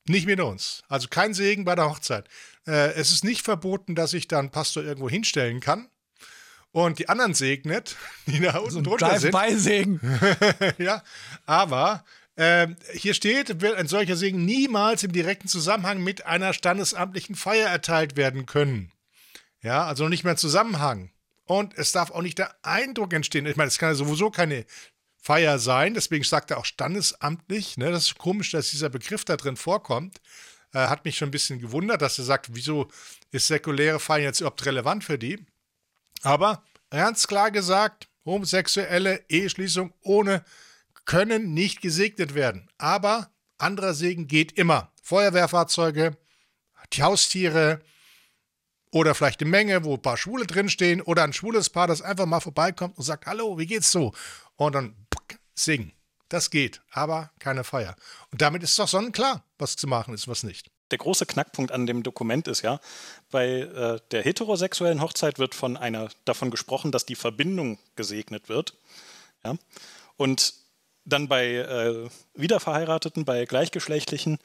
[0.08, 0.82] nicht mit uns.
[0.88, 2.28] Also kein Segen bei der Hochzeit.
[2.66, 5.88] Äh, es ist nicht verboten, dass ich dann Pastor irgendwo hinstellen kann
[6.72, 9.36] und die anderen segnet, die da unten so drunter sind.
[9.56, 10.00] Segen.
[10.78, 11.02] ja,
[11.46, 12.04] aber
[12.36, 17.68] äh, hier steht, wird ein solcher Segen niemals im direkten Zusammenhang mit einer standesamtlichen Feier
[17.68, 18.92] erteilt werden können.
[19.62, 21.10] Ja, also nicht mehr Zusammenhang.
[21.44, 23.44] Und es darf auch nicht der Eindruck entstehen.
[23.46, 24.64] Ich meine, es kann ja sowieso keine
[25.16, 27.76] Feier sein, deswegen sagt er auch standesamtlich.
[27.76, 27.90] Ne?
[27.90, 30.20] Das ist komisch, dass dieser Begriff da drin vorkommt.
[30.72, 32.88] Äh, hat mich schon ein bisschen gewundert, dass er sagt, wieso
[33.30, 35.44] ist säkuläre Feier jetzt überhaupt relevant für die?
[36.22, 40.44] Aber ganz klar gesagt, homosexuelle Eheschließung ohne
[41.10, 42.68] können nicht gesegnet werden.
[42.78, 44.92] Aber anderer Segen geht immer.
[45.02, 46.16] Feuerwehrfahrzeuge,
[46.92, 47.80] die Haustiere
[48.92, 52.26] oder vielleicht eine Menge, wo ein paar Schwule drinstehen oder ein schwules Paar, das einfach
[52.26, 54.12] mal vorbeikommt und sagt, hallo, wie geht's so?
[54.54, 54.94] Und dann
[55.52, 55.90] singen.
[56.28, 57.96] Das geht, aber keine Feier.
[58.30, 61.86] Und damit ist doch sonnenklar, was zu machen ist, was nicht der große Knackpunkt an
[61.86, 62.80] dem Dokument ist ja,
[63.30, 68.74] bei äh, der heterosexuellen Hochzeit wird von einer davon gesprochen, dass die Verbindung gesegnet wird.
[69.44, 69.54] Ja?
[70.16, 70.59] Und
[71.04, 74.38] dann bei äh, Wiederverheirateten, bei Gleichgeschlechtlichen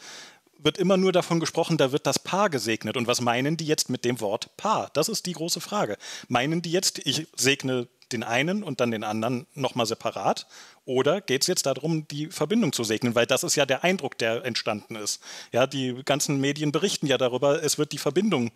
[0.58, 2.98] wird immer nur davon gesprochen, da wird das Paar gesegnet.
[2.98, 4.90] Und was meinen die jetzt mit dem Wort Paar?
[4.94, 5.98] Das ist die große Frage.
[6.28, 10.48] Meinen die jetzt, ich segne den einen und dann den anderen nochmal separat?
[10.86, 13.16] Oder geht es jetzt darum, die Verbindung zu segnen?
[13.16, 15.22] Weil das ist ja der Eindruck, der entstanden ist.
[15.52, 18.52] Ja, die ganzen Medien berichten ja darüber, es wird die Verbindung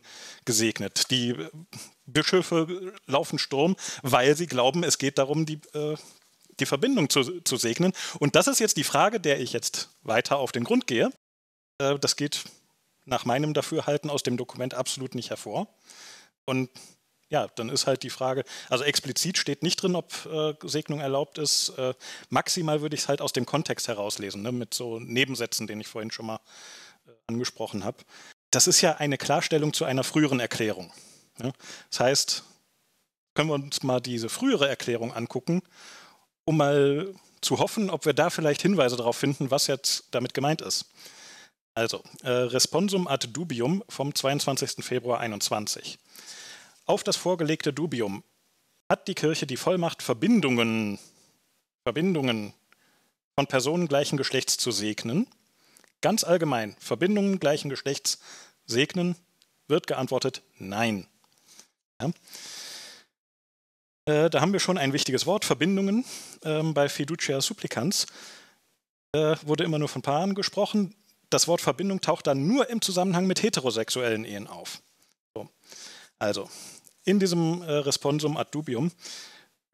[0.46, 1.10] gesegnet.
[1.12, 1.36] Die
[2.06, 5.96] Bischöfe laufen Sturm, weil sie glauben, es geht darum, die, äh,
[6.60, 7.94] die Verbindung zu, zu segnen.
[8.20, 11.12] Und das ist jetzt die Frage, der ich jetzt weiter auf den Grund gehe.
[11.80, 12.44] Äh, das geht
[13.06, 15.68] nach meinem Dafürhalten aus dem Dokument absolut nicht hervor.
[16.46, 16.70] Und
[17.30, 21.38] ja, dann ist halt die Frage, also explizit steht nicht drin, ob äh, Segnung erlaubt
[21.38, 21.70] ist.
[21.78, 21.94] Äh,
[22.30, 25.88] maximal würde ich es halt aus dem Kontext herauslesen, ne, mit so Nebensätzen, den ich
[25.88, 26.40] vorhin schon mal
[27.08, 27.98] äh, angesprochen habe.
[28.52, 30.92] Das ist ja eine Klarstellung zu einer früheren Erklärung.
[31.38, 31.54] Ne?
[31.92, 32.44] Das heißt,
[33.36, 35.62] können wir uns mal diese frühere Erklärung angucken,
[36.50, 40.62] um mal zu hoffen, ob wir da vielleicht Hinweise darauf finden, was jetzt damit gemeint
[40.62, 40.86] ist.
[41.76, 44.84] Also, äh, Responsum ad dubium vom 22.
[44.84, 46.00] Februar 21.
[46.88, 48.24] Auf das vorgelegte Dubium
[48.90, 50.98] hat die Kirche die Vollmacht, Verbindungen,
[51.84, 52.52] Verbindungen
[53.36, 55.28] von Personen gleichen Geschlechts zu segnen.
[56.02, 58.18] Ganz allgemein, Verbindungen gleichen Geschlechts
[58.66, 59.16] segnen,
[59.68, 61.06] wird geantwortet Nein.
[62.02, 62.10] Ja.
[64.10, 66.04] Äh, da haben wir schon ein wichtiges Wort, Verbindungen.
[66.44, 68.08] Ähm, bei Fiducia Supplicans
[69.12, 70.96] äh, wurde immer nur von Paaren gesprochen.
[71.30, 74.82] Das Wort Verbindung taucht dann nur im Zusammenhang mit heterosexuellen Ehen auf.
[75.36, 75.48] So.
[76.18, 76.50] Also,
[77.04, 78.92] in diesem äh, Responsum ad dubium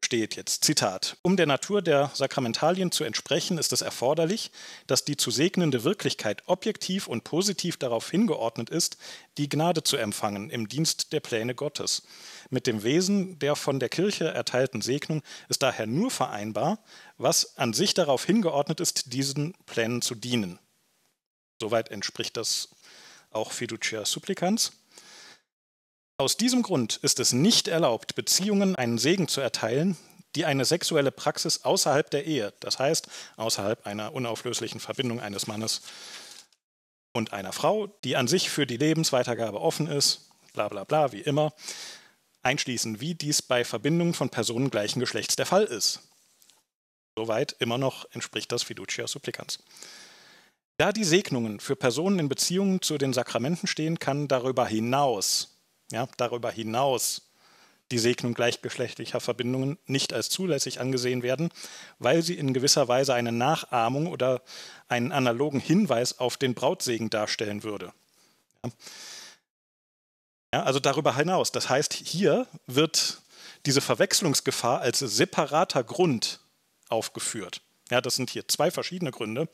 [0.06, 4.52] steht jetzt, Zitat, um der Natur der Sakramentalien zu entsprechen, ist es erforderlich,
[4.86, 8.98] dass die zu segnende Wirklichkeit objektiv und positiv darauf hingeordnet ist,
[9.36, 12.04] die Gnade zu empfangen im Dienst der Pläne Gottes.
[12.50, 16.78] Mit dem Wesen der von der Kirche erteilten Segnung ist daher nur vereinbar,
[17.18, 20.60] was an sich darauf hingeordnet ist, diesen Plänen zu dienen.
[21.60, 22.68] Soweit entspricht das
[23.32, 24.70] auch Fiducia Supplicans.
[26.18, 29.98] Aus diesem Grund ist es nicht erlaubt, Beziehungen einen Segen zu erteilen,
[30.34, 35.82] die eine sexuelle Praxis außerhalb der Ehe, das heißt außerhalb einer unauflöslichen Verbindung eines Mannes
[37.12, 41.20] und einer Frau, die an sich für die Lebensweitergabe offen ist, bla bla bla, wie
[41.20, 41.52] immer,
[42.42, 46.00] einschließen, wie dies bei Verbindungen von Personen gleichen Geschlechts der Fall ist.
[47.14, 49.58] Soweit immer noch entspricht das Fiducia Supplicans.
[50.78, 55.55] Da die Segnungen für Personen in Beziehungen zu den Sakramenten stehen, kann darüber hinaus
[55.90, 57.22] ja, darüber hinaus
[57.92, 61.50] die Segnung gleichgeschlechtlicher Verbindungen nicht als zulässig angesehen werden,
[62.00, 64.42] weil sie in gewisser Weise eine Nachahmung oder
[64.88, 67.92] einen analogen Hinweis auf den Brautsegen darstellen würde.
[68.64, 68.70] Ja.
[70.56, 71.52] Ja, also darüber hinaus.
[71.52, 73.20] Das heißt, hier wird
[73.66, 76.40] diese Verwechslungsgefahr als separater Grund
[76.88, 77.60] aufgeführt.
[77.90, 79.50] Ja, das sind hier zwei verschiedene Gründe,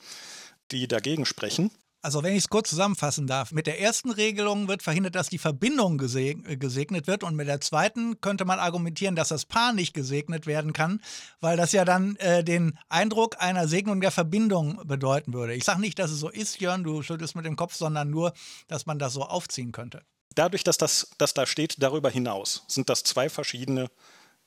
[0.70, 1.72] die dagegen sprechen.
[2.02, 5.38] Also wenn ich es kurz zusammenfassen darf, mit der ersten Regelung wird verhindert, dass die
[5.38, 10.48] Verbindung gesegnet wird und mit der zweiten könnte man argumentieren, dass das Paar nicht gesegnet
[10.48, 11.00] werden kann,
[11.40, 15.54] weil das ja dann äh, den Eindruck einer Segnung der Verbindung bedeuten würde.
[15.54, 18.32] Ich sage nicht, dass es so ist, Jörn, du schüttelst mit dem Kopf, sondern nur,
[18.66, 20.02] dass man das so aufziehen könnte.
[20.34, 23.90] Dadurch, dass das dass da steht, darüber hinaus sind das zwei verschiedene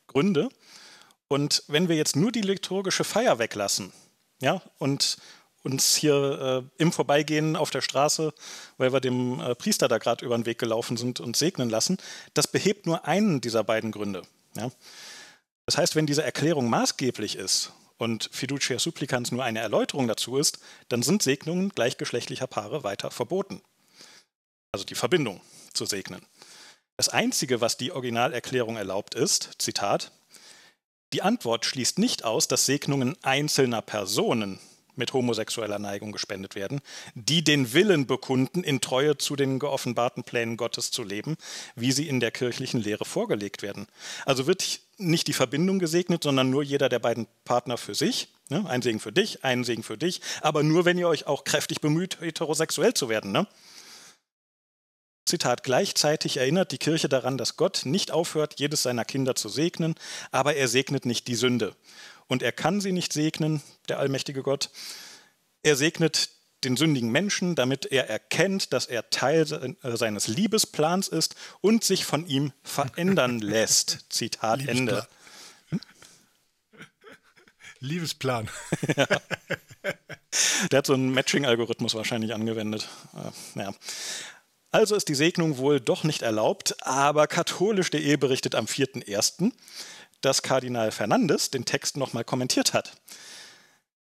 [0.07, 0.49] Gründe.
[1.29, 3.93] Und wenn wir jetzt nur die liturgische Feier weglassen,
[4.41, 5.17] ja, und
[5.65, 8.33] uns hier äh, im Vorbeigehen auf der Straße,
[8.77, 11.97] weil wir dem äh, Priester da gerade über den Weg gelaufen sind, und segnen lassen.
[12.33, 14.21] Das behebt nur einen dieser beiden Gründe.
[14.55, 14.71] Ja?
[15.65, 20.59] Das heißt, wenn diese Erklärung maßgeblich ist und Fiducia Supplicans nur eine Erläuterung dazu ist,
[20.89, 23.61] dann sind Segnungen gleichgeschlechtlicher Paare weiter verboten.
[24.71, 25.41] Also die Verbindung
[25.73, 26.21] zu segnen.
[26.97, 30.11] Das Einzige, was die Originalerklärung erlaubt, ist, Zitat,
[31.13, 34.59] die Antwort schließt nicht aus, dass Segnungen einzelner Personen
[34.97, 36.81] mit homosexueller Neigung gespendet werden,
[37.13, 41.37] die den Willen bekunden, in Treue zu den geoffenbarten Plänen Gottes zu leben,
[41.75, 43.87] wie sie in der kirchlichen Lehre vorgelegt werden.
[44.25, 48.29] Also wird nicht die Verbindung gesegnet, sondern nur jeder der beiden Partner für sich.
[48.49, 48.63] Ne?
[48.67, 51.81] Ein Segen für dich, ein Segen für dich, aber nur, wenn ihr euch auch kräftig
[51.81, 53.31] bemüht, heterosexuell zu werden.
[53.31, 53.47] Ne?
[55.25, 59.95] Zitat, gleichzeitig erinnert die Kirche daran, dass Gott nicht aufhört, jedes seiner Kinder zu segnen,
[60.31, 61.75] aber er segnet nicht die Sünde
[62.27, 64.69] und er kann sie nicht segnen, der allmächtige Gott.
[65.63, 66.29] Er segnet
[66.63, 72.05] den sündigen Menschen, damit er erkennt, dass er Teil äh, seines Liebesplans ist und sich
[72.05, 74.05] von ihm verändern lässt.
[74.09, 75.07] Zitat Ende.
[77.79, 78.49] Liebesplan.
[78.97, 79.05] ja.
[80.71, 82.89] Der hat so einen Matching-Algorithmus wahrscheinlich angewendet.
[83.55, 83.73] Äh, ja.
[84.71, 89.53] Also ist die Segnung wohl doch nicht erlaubt, aber katholisch.de berichtet am 4.1
[90.25, 92.93] dass Kardinal Fernandes den Text nochmal kommentiert hat.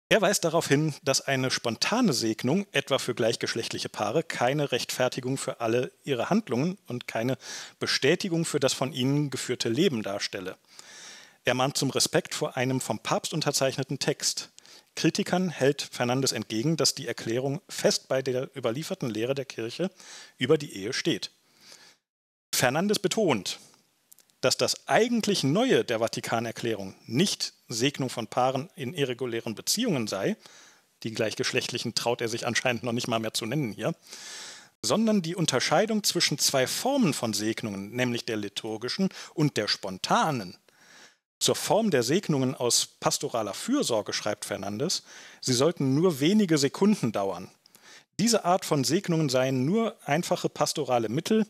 [0.08, 5.60] Er weist darauf hin, dass eine spontane Segnung, etwa für gleichgeschlechtliche Paare, keine Rechtfertigung für
[5.60, 7.38] alle ihre Handlungen und keine
[7.78, 10.56] Bestätigung für das von ihnen geführte Leben darstelle.
[11.44, 14.50] Er mahnt zum Respekt vor einem vom Papst unterzeichneten Text.
[14.96, 19.92] Kritikern hält Fernandes entgegen, dass die Erklärung fest bei der überlieferten Lehre der Kirche
[20.38, 21.30] über die Ehe steht.
[22.52, 23.60] Fernandes betont,
[24.40, 30.36] dass das eigentlich Neue der Vatikanerklärung nicht Segnung von Paaren in irregulären Beziehungen sei,
[31.02, 33.94] die gleichgeschlechtlichen traut er sich anscheinend noch nicht mal mehr zu nennen hier,
[34.82, 40.56] sondern die Unterscheidung zwischen zwei Formen von Segnungen, nämlich der liturgischen und der spontanen.
[41.38, 45.02] Zur Form der Segnungen aus pastoraler Fürsorge schreibt Fernandes,
[45.40, 47.50] sie sollten nur wenige Sekunden dauern.
[48.18, 51.46] Diese Art von Segnungen seien nur einfache pastorale Mittel,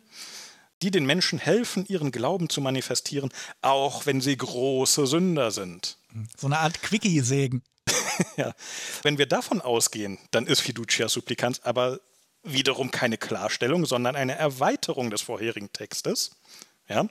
[0.83, 3.31] die den Menschen helfen, ihren Glauben zu manifestieren,
[3.63, 5.99] auch wenn sie große Sünder sind.
[6.39, 7.63] So eine Art Quickie-Segen.
[8.37, 8.55] ja.
[9.03, 12.01] Wenn wir davon ausgehen, dann ist Fiducia Supplicans aber
[12.43, 16.31] wiederum keine Klarstellung, sondern eine Erweiterung des vorherigen Textes.
[16.89, 17.07] Ja?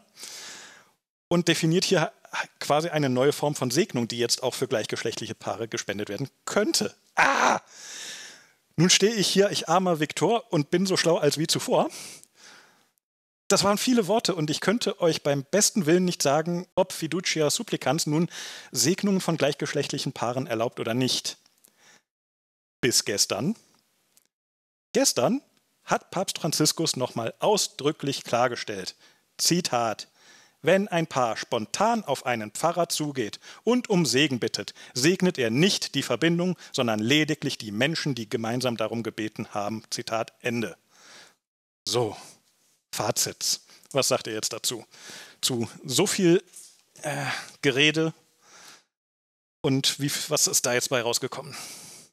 [1.27, 2.11] Und definiert hier
[2.59, 6.95] quasi eine neue Form von Segnung, die jetzt auch für gleichgeschlechtliche Paare gespendet werden könnte.
[7.15, 7.59] Ah!
[8.75, 11.89] Nun stehe ich hier, ich armer Viktor, und bin so schlau als wie zuvor
[13.49, 17.49] das waren viele Worte und ich könnte euch beim besten Willen nicht sagen, ob Fiducia
[17.49, 18.29] Supplicans nun
[18.71, 21.37] Segnungen von gleichgeschlechtlichen Paaren erlaubt oder nicht.
[22.79, 23.55] Bis gestern.
[24.93, 25.41] Gestern
[25.83, 28.95] hat Papst Franziskus nochmal ausdrücklich klargestellt,
[29.37, 30.07] Zitat,
[30.61, 35.95] wenn ein Paar spontan auf einen Pfarrer zugeht und um Segen bittet, segnet er nicht
[35.95, 39.83] die Verbindung, sondern lediglich die Menschen, die gemeinsam darum gebeten haben.
[39.89, 40.77] Zitat Ende.
[41.87, 42.15] So,
[42.91, 43.61] Fazits.
[43.91, 44.85] Was sagt ihr jetzt dazu?
[45.41, 46.43] Zu so viel
[47.01, 47.25] äh,
[47.61, 48.13] Gerede
[49.61, 51.55] und wie, was ist da jetzt bei rausgekommen?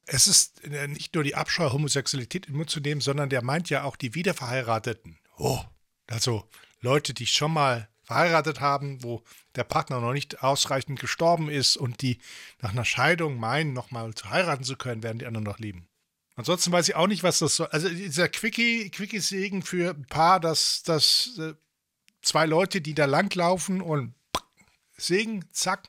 [0.06, 3.42] Es ist äh, nicht nur die Abscheu, Homosexualität in den Mund zu nehmen, sondern der
[3.42, 5.18] meint ja auch die Wiederverheirateten.
[5.38, 5.60] Oh,
[6.06, 6.48] also
[6.80, 9.22] Leute, die schon mal verheiratet haben, wo
[9.56, 12.20] der Partner noch nicht ausreichend gestorben ist und die
[12.60, 15.88] nach einer Scheidung meinen, nochmal zu heiraten zu können, werden die anderen noch lieben.
[16.36, 17.68] Ansonsten weiß ich auch nicht, was das soll.
[17.68, 21.54] Also dieser Quickie, Quickie-Segen für ein Paar, dass, dass äh,
[22.20, 24.14] zwei Leute, die da langlaufen und
[24.96, 25.88] Segen, zack.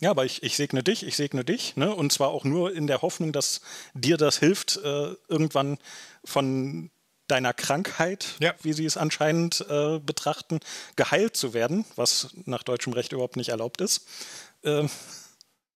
[0.00, 1.94] Ja, aber ich, ich segne dich, ich segne dich, ne?
[1.94, 3.60] Und zwar auch nur in der Hoffnung, dass
[3.94, 5.78] dir das hilft, äh, irgendwann
[6.24, 6.90] von
[7.28, 8.54] deiner Krankheit, ja.
[8.62, 10.60] wie sie es anscheinend äh, betrachten,
[10.96, 14.06] geheilt zu werden, was nach deutschem Recht überhaupt nicht erlaubt ist.
[14.62, 14.88] Äh,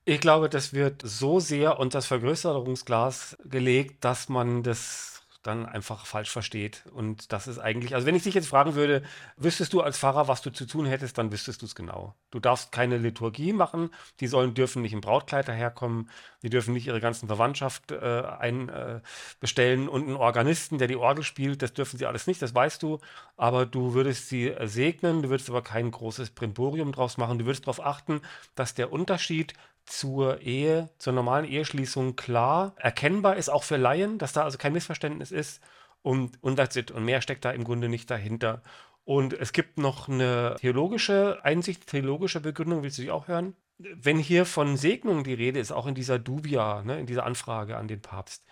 [0.09, 6.07] ich glaube, das wird so sehr unter das Vergrößerungsglas gelegt, dass man das dann einfach
[6.07, 6.85] falsch versteht.
[6.93, 9.03] Und das ist eigentlich, also wenn ich dich jetzt fragen würde,
[9.37, 12.15] wüsstest du als Pfarrer, was du zu tun hättest, dann wüsstest du es genau.
[12.31, 13.91] Du darfst keine Liturgie machen,
[14.21, 16.11] die sollen, dürfen nicht im Brautkleid daherkommen,
[16.43, 21.23] die dürfen nicht ihre ganzen Verwandtschaft äh, einbestellen äh, und einen Organisten, der die Orgel
[21.23, 22.99] spielt, das dürfen sie alles nicht, das weißt du,
[23.37, 27.67] aber du würdest sie segnen, du würdest aber kein großes Brimborium draus machen, du würdest
[27.67, 28.23] darauf achten,
[28.55, 29.55] dass der Unterschied
[29.89, 34.73] zur Ehe, zur normalen Eheschließung klar erkennbar ist, auch für Laien, dass da also kein
[34.73, 35.61] Missverständnis ist.
[36.03, 36.91] Und, und that's it.
[36.91, 38.63] Und mehr steckt da im Grunde nicht dahinter.
[39.05, 43.57] Und es gibt noch eine theologische Einsicht, theologische Begründung, willst du die auch hören?
[43.79, 47.77] Wenn hier von Segnung die Rede ist, auch in dieser Dubia, ne, in dieser Anfrage
[47.77, 48.45] an den Papst,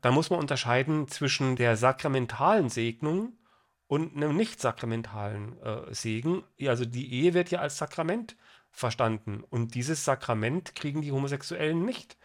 [0.00, 3.34] da muss man unterscheiden zwischen der sakramentalen Segnung
[3.86, 6.42] und einem nicht sakramentalen äh, Segen.
[6.66, 8.36] Also die Ehe wird ja als Sakrament
[8.72, 9.44] verstanden.
[9.48, 12.16] Und dieses Sakrament kriegen die Homosexuellen nicht.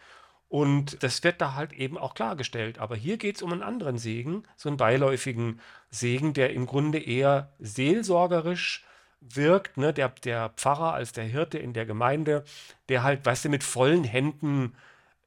[0.48, 2.78] Und das wird da halt eben auch klargestellt.
[2.78, 6.98] Aber hier geht es um einen anderen Segen, so einen beiläufigen Segen, der im Grunde
[6.98, 8.84] eher seelsorgerisch
[9.20, 9.76] wirkt.
[9.76, 9.92] Ne?
[9.92, 12.44] Der, der Pfarrer als der Hirte in der Gemeinde,
[12.88, 14.74] der halt, weißt du, mit vollen Händen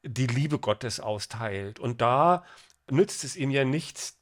[0.03, 1.79] die Liebe Gottes austeilt.
[1.79, 2.45] Und da
[2.89, 4.17] nützt es ihm ja nichts,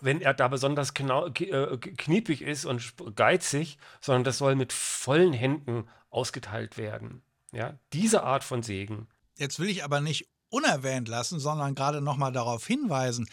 [0.00, 5.86] wenn er da besonders äh, kniepig ist und geizig, sondern das soll mit vollen Händen
[6.12, 7.22] ausgeteilt werden.
[7.52, 9.08] Ja, diese Art von Segen.
[9.36, 13.28] Jetzt will ich aber nicht unerwähnt lassen, sondern gerade nochmal darauf hinweisen,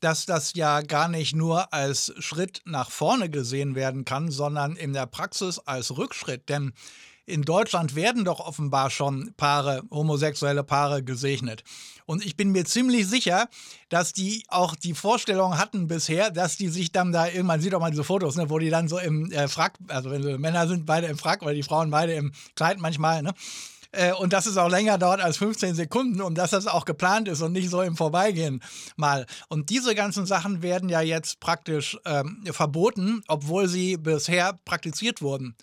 [0.00, 4.92] dass das ja gar nicht nur als Schritt nach vorne gesehen werden kann, sondern in
[4.92, 6.48] der Praxis als Rückschritt.
[6.48, 6.72] Denn
[7.26, 11.62] in Deutschland werden doch offenbar schon Paare, homosexuelle Paare gesegnet.
[12.04, 13.48] Und ich bin mir ziemlich sicher,
[13.88, 17.80] dass die auch die Vorstellung hatten bisher, dass die sich dann da irgendwann, sieht doch
[17.80, 20.66] mal diese Fotos, ne, wo die dann so im äh, Frack, also wenn so Männer
[20.66, 23.34] sind, beide im Frack oder die Frauen beide im Kleid manchmal, ne?
[23.92, 27.28] Äh, und dass es auch länger dauert als 15 Sekunden und dass das auch geplant
[27.28, 28.62] ist und nicht so im Vorbeigehen
[28.96, 29.26] mal.
[29.48, 35.54] Und diese ganzen Sachen werden ja jetzt praktisch ähm, verboten, obwohl sie bisher praktiziert wurden.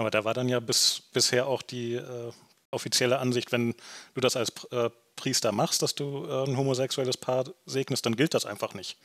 [0.00, 2.32] Aber da war dann ja bis, bisher auch die äh,
[2.70, 3.74] offizielle Ansicht, wenn
[4.14, 8.32] du das als äh, Priester machst, dass du äh, ein homosexuelles Paar segnest, dann gilt
[8.32, 8.96] das einfach nicht.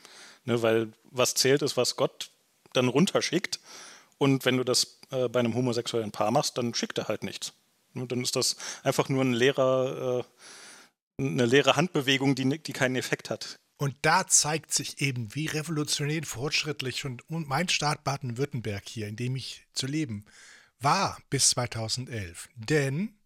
[0.46, 2.30] Ne, weil was zählt ist, was Gott
[2.72, 3.60] dann runterschickt.
[4.16, 7.52] Und wenn du das äh, bei einem homosexuellen Paar machst, dann schickt er halt nichts.
[7.92, 10.24] Ne, dann ist das einfach nur ein leerer,
[11.18, 13.56] äh, eine leere Handbewegung, die, die keinen Effekt hat.
[13.76, 19.36] Und da zeigt sich eben, wie revolutionär fortschrittlich und mein Staat Baden-Württemberg hier, in dem
[19.36, 20.24] ich zu leben
[20.80, 22.48] war bis 2011.
[22.56, 23.18] Denn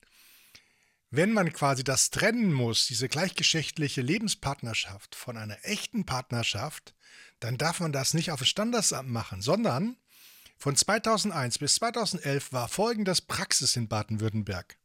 [1.10, 6.94] wenn man quasi das trennen muss, diese gleichgeschlechtliche Lebenspartnerschaft von einer echten Partnerschaft,
[7.40, 9.96] dann darf man das nicht auf das Standesamt machen, sondern
[10.56, 14.76] von 2001 bis 2011 war folgendes Praxis in Baden-Württemberg.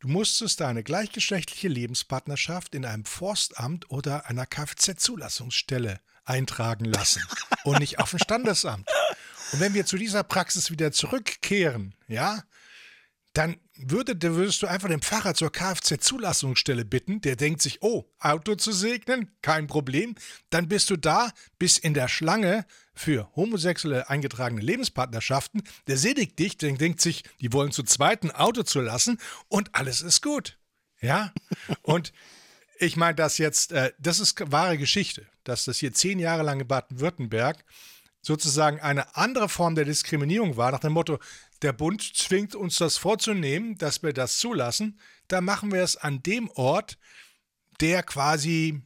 [0.00, 7.22] Du musstest deine gleichgeschlechtliche Lebenspartnerschaft in einem Forstamt oder einer Kfz-Zulassungsstelle eintragen lassen
[7.64, 8.88] und nicht auf dem Standesamt.
[9.52, 12.42] Und wenn wir zu dieser Praxis wieder zurückkehren, ja,
[13.32, 18.56] dann würde, würdest du einfach den Pfarrer zur Kfz-Zulassungsstelle bitten, der denkt sich, oh, Auto
[18.56, 20.16] zu segnen, kein Problem.
[20.50, 25.62] Dann bist du da bis in der Schlange für homosexuelle eingetragene Lebenspartnerschaften.
[25.86, 30.00] Der sedigt dich, der denkt sich, die wollen zu zweiten Auto zu lassen und alles
[30.00, 30.58] ist gut.
[31.00, 31.32] Ja?
[31.82, 32.12] Und
[32.78, 36.60] ich meine das jetzt, äh, das ist wahre Geschichte, dass das hier zehn Jahre lang
[36.60, 37.64] in Baden-Württemberg
[38.22, 41.18] sozusagen eine andere Form der Diskriminierung war, nach dem Motto,
[41.62, 44.98] der Bund zwingt uns das vorzunehmen, dass wir das zulassen,
[45.28, 46.98] dann machen wir es an dem Ort,
[47.80, 48.82] der quasi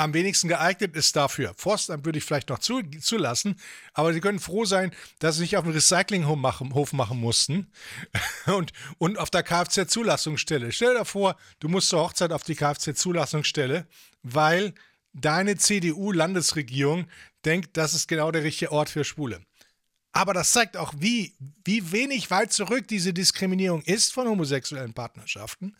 [0.00, 1.52] am wenigsten geeignet ist dafür.
[1.56, 3.56] Forstamt würde ich vielleicht noch zu, zulassen,
[3.92, 7.70] aber Sie können froh sein, dass Sie nicht auf dem Recyclinghof machen, machen mussten
[8.46, 10.72] und, und auf der Kfz-Zulassungsstelle.
[10.72, 13.86] Stell dir vor, du musst zur Hochzeit auf die Kfz-Zulassungsstelle,
[14.22, 14.72] weil
[15.12, 17.06] deine CDU-Landesregierung
[17.44, 19.40] denkt, das ist genau der richtige Ort für Schwule.
[20.12, 21.34] Aber das zeigt auch, wie,
[21.64, 25.76] wie wenig weit zurück diese Diskriminierung ist von homosexuellen Partnerschaften.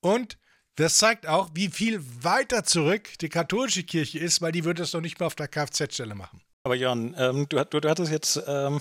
[0.00, 0.38] Und
[0.76, 4.90] das zeigt auch, wie viel weiter zurück die katholische Kirche ist, weil die würde es
[4.90, 6.40] doch nicht mehr auf der Kfz-Stelle machen.
[6.64, 8.80] Aber Jan, ähm, du, du, du, hattest jetzt ähm,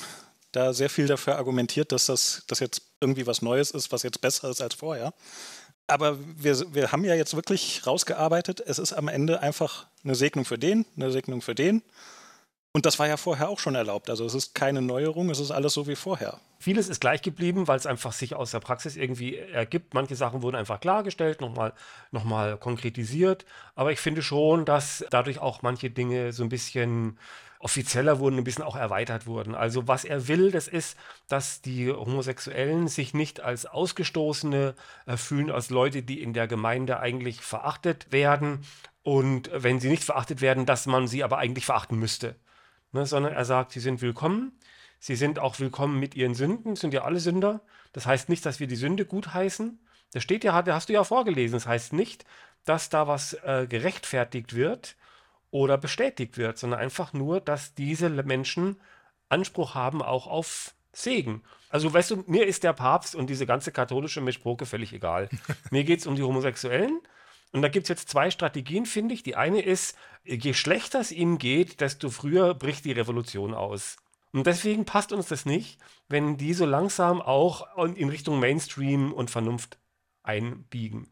[0.51, 4.21] da sehr viel dafür argumentiert, dass das dass jetzt irgendwie was Neues ist, was jetzt
[4.21, 5.13] besser ist als vorher.
[5.87, 10.43] Aber wir, wir haben ja jetzt wirklich rausgearbeitet, es ist am Ende einfach eine Segnung
[10.45, 11.83] für den, eine Segnung für den.
[12.75, 14.09] Und das war ja vorher auch schon erlaubt.
[14.09, 16.41] Also es ist keine Neuerung, es ist alles so wie vorher.
[16.59, 19.93] Vieles ist gleich geblieben, weil es einfach sich aus der Praxis irgendwie ergibt.
[19.93, 21.71] Manche Sachen wurden einfach klargestellt, nochmal
[22.11, 23.45] noch mal konkretisiert.
[23.75, 27.17] Aber ich finde schon, dass dadurch auch manche Dinge so ein bisschen
[27.59, 29.55] offizieller wurden, ein bisschen auch erweitert wurden.
[29.55, 30.97] Also was er will, das ist,
[31.29, 36.99] dass die Homosexuellen sich nicht als Ausgestoßene äh, fühlen, als Leute, die in der Gemeinde
[36.99, 38.65] eigentlich verachtet werden
[39.01, 42.35] Und wenn sie nicht verachtet werden, dass man sie aber eigentlich verachten müsste.
[42.95, 44.57] Ne, sondern er sagt, sie sind willkommen.
[44.99, 47.59] Sie sind auch willkommen mit ihren Sünden, sind ja alle Sünder.
[47.91, 49.77] Das heißt nicht, dass wir die Sünde gutheißen.
[50.13, 51.55] Das steht ja, das hast du ja vorgelesen.
[51.57, 52.23] Das heißt nicht,
[52.63, 54.95] dass da was äh, gerechtfertigt wird
[55.51, 58.77] oder bestätigt wird, sondern einfach nur, dass diese Menschen
[59.27, 61.43] Anspruch haben auch auf Segen.
[61.67, 65.27] Also, weißt du, mir ist der Papst und diese ganze katholische Mischproke völlig egal.
[65.69, 67.01] mir geht es um die Homosexuellen
[67.55, 69.23] und da gibt es jetzt zwei Strategien, finde ich.
[69.23, 73.95] Die eine ist, je schlechter es ihnen geht, desto früher bricht die Revolution aus.
[74.33, 75.79] Und deswegen passt uns das nicht,
[76.09, 79.77] wenn die so langsam auch in Richtung Mainstream und Vernunft
[80.21, 81.07] einbiegen.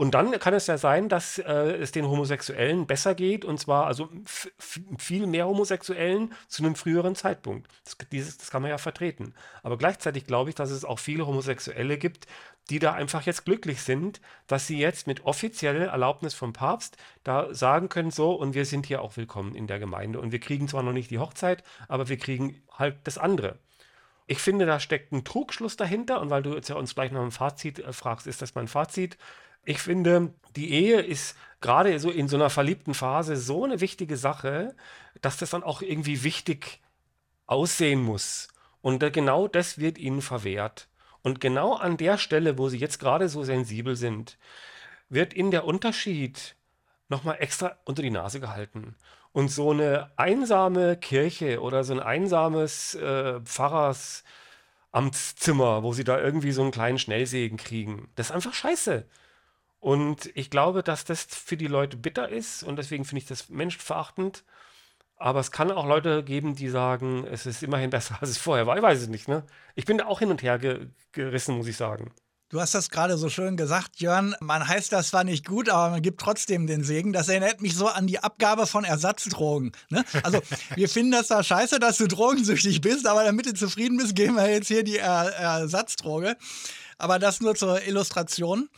[0.00, 3.86] Und dann kann es ja sein, dass äh, es den Homosexuellen besser geht, und zwar
[3.86, 4.08] also
[4.56, 7.68] viel mehr Homosexuellen zu einem früheren Zeitpunkt.
[7.84, 9.34] Das, dieses, das kann man ja vertreten.
[9.62, 12.26] Aber gleichzeitig glaube ich, dass es auch viele Homosexuelle gibt,
[12.70, 17.52] die da einfach jetzt glücklich sind, dass sie jetzt mit offizieller Erlaubnis vom Papst da
[17.52, 20.18] sagen können, so, und wir sind hier auch willkommen in der Gemeinde.
[20.18, 23.58] Und wir kriegen zwar noch nicht die Hochzeit, aber wir kriegen halt das andere.
[24.26, 26.22] Ich finde, da steckt ein Trugschluss dahinter.
[26.22, 28.68] Und weil du jetzt ja uns gleich noch ein Fazit äh, fragst, ist das mein
[28.68, 29.18] Fazit?
[29.64, 34.16] Ich finde, die Ehe ist gerade so in so einer verliebten Phase so eine wichtige
[34.16, 34.74] Sache,
[35.20, 36.80] dass das dann auch irgendwie wichtig
[37.46, 38.48] aussehen muss.
[38.80, 40.88] Und genau das wird ihnen verwehrt.
[41.22, 44.38] Und genau an der Stelle, wo sie jetzt gerade so sensibel sind,
[45.10, 46.56] wird ihnen der Unterschied
[47.08, 48.96] nochmal extra unter die Nase gehalten.
[49.32, 56.52] Und so eine einsame Kirche oder so ein einsames äh, Pfarrersamtszimmer, wo sie da irgendwie
[56.52, 59.04] so einen kleinen Schnellsegen kriegen, das ist einfach scheiße.
[59.80, 63.48] Und ich glaube, dass das für die Leute bitter ist und deswegen finde ich das
[63.48, 64.44] menschenverachtend.
[65.16, 68.66] Aber es kann auch Leute geben, die sagen, es ist immerhin besser, als es vorher
[68.66, 68.76] war.
[68.76, 69.28] Ich weiß es nicht.
[69.28, 69.44] Ne?
[69.74, 72.12] Ich bin da auch hin und her ge gerissen, muss ich sagen.
[72.50, 74.34] Du hast das gerade so schön gesagt, Jörn.
[74.40, 77.12] Man heißt das zwar nicht gut, aber man gibt trotzdem den Segen.
[77.12, 79.70] Das erinnert mich so an die Abgabe von Ersatzdrogen.
[79.88, 80.04] Ne?
[80.24, 80.40] Also,
[80.74, 84.34] wir finden das da scheiße, dass du drogensüchtig bist, aber damit du zufrieden bist, geben
[84.34, 86.36] wir jetzt hier die er Ersatzdroge.
[86.98, 88.68] Aber das nur zur Illustration.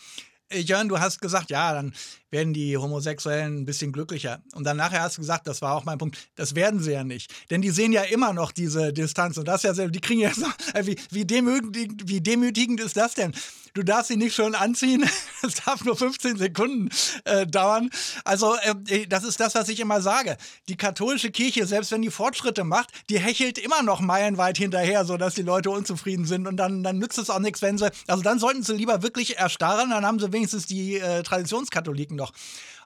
[0.55, 1.93] Jörn, du hast gesagt, ja, dann
[2.33, 4.43] werden die Homosexuellen ein bisschen glücklicher.
[4.55, 7.05] Und dann nachher hast du gesagt, das war auch mein Punkt, das werden sie ja
[7.05, 7.33] nicht.
[7.51, 9.37] Denn die sehen ja immer noch diese Distanz.
[9.37, 10.47] Und das ja, die kriegen ja so,
[10.83, 13.33] wie, wie, demütigend, wie demütigend ist das denn?
[13.75, 15.09] du darfst sie nicht schon anziehen.
[15.45, 16.89] Es darf nur 15 Sekunden
[17.25, 17.91] äh, dauern.
[18.25, 18.55] Also
[18.87, 20.37] äh, das ist das, was ich immer sage.
[20.69, 25.35] Die katholische Kirche, selbst wenn die Fortschritte macht, die hechelt immer noch meilenweit hinterher, sodass
[25.35, 26.47] die Leute unzufrieden sind.
[26.47, 29.39] Und dann, dann nützt es auch nichts, wenn sie, also dann sollten sie lieber wirklich
[29.39, 32.33] erstarren, dann haben sie wenigstens die äh, Traditionskatholiken noch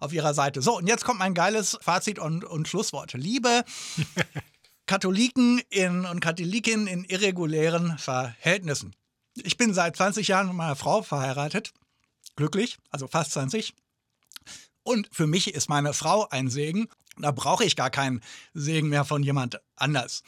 [0.01, 0.62] auf ihrer Seite.
[0.62, 3.12] So, und jetzt kommt mein geiles Fazit und, und Schlusswort.
[3.12, 3.64] Liebe
[4.87, 8.95] Katholiken in, und Katholikinnen in irregulären Verhältnissen.
[9.34, 11.72] Ich bin seit 20 Jahren mit meiner Frau verheiratet.
[12.37, 13.74] Glücklich, also fast 20.
[14.82, 16.89] Und für mich ist meine Frau ein Segen.
[17.18, 18.22] Da brauche ich gar keinen
[18.55, 20.22] Segen mehr von jemand anders.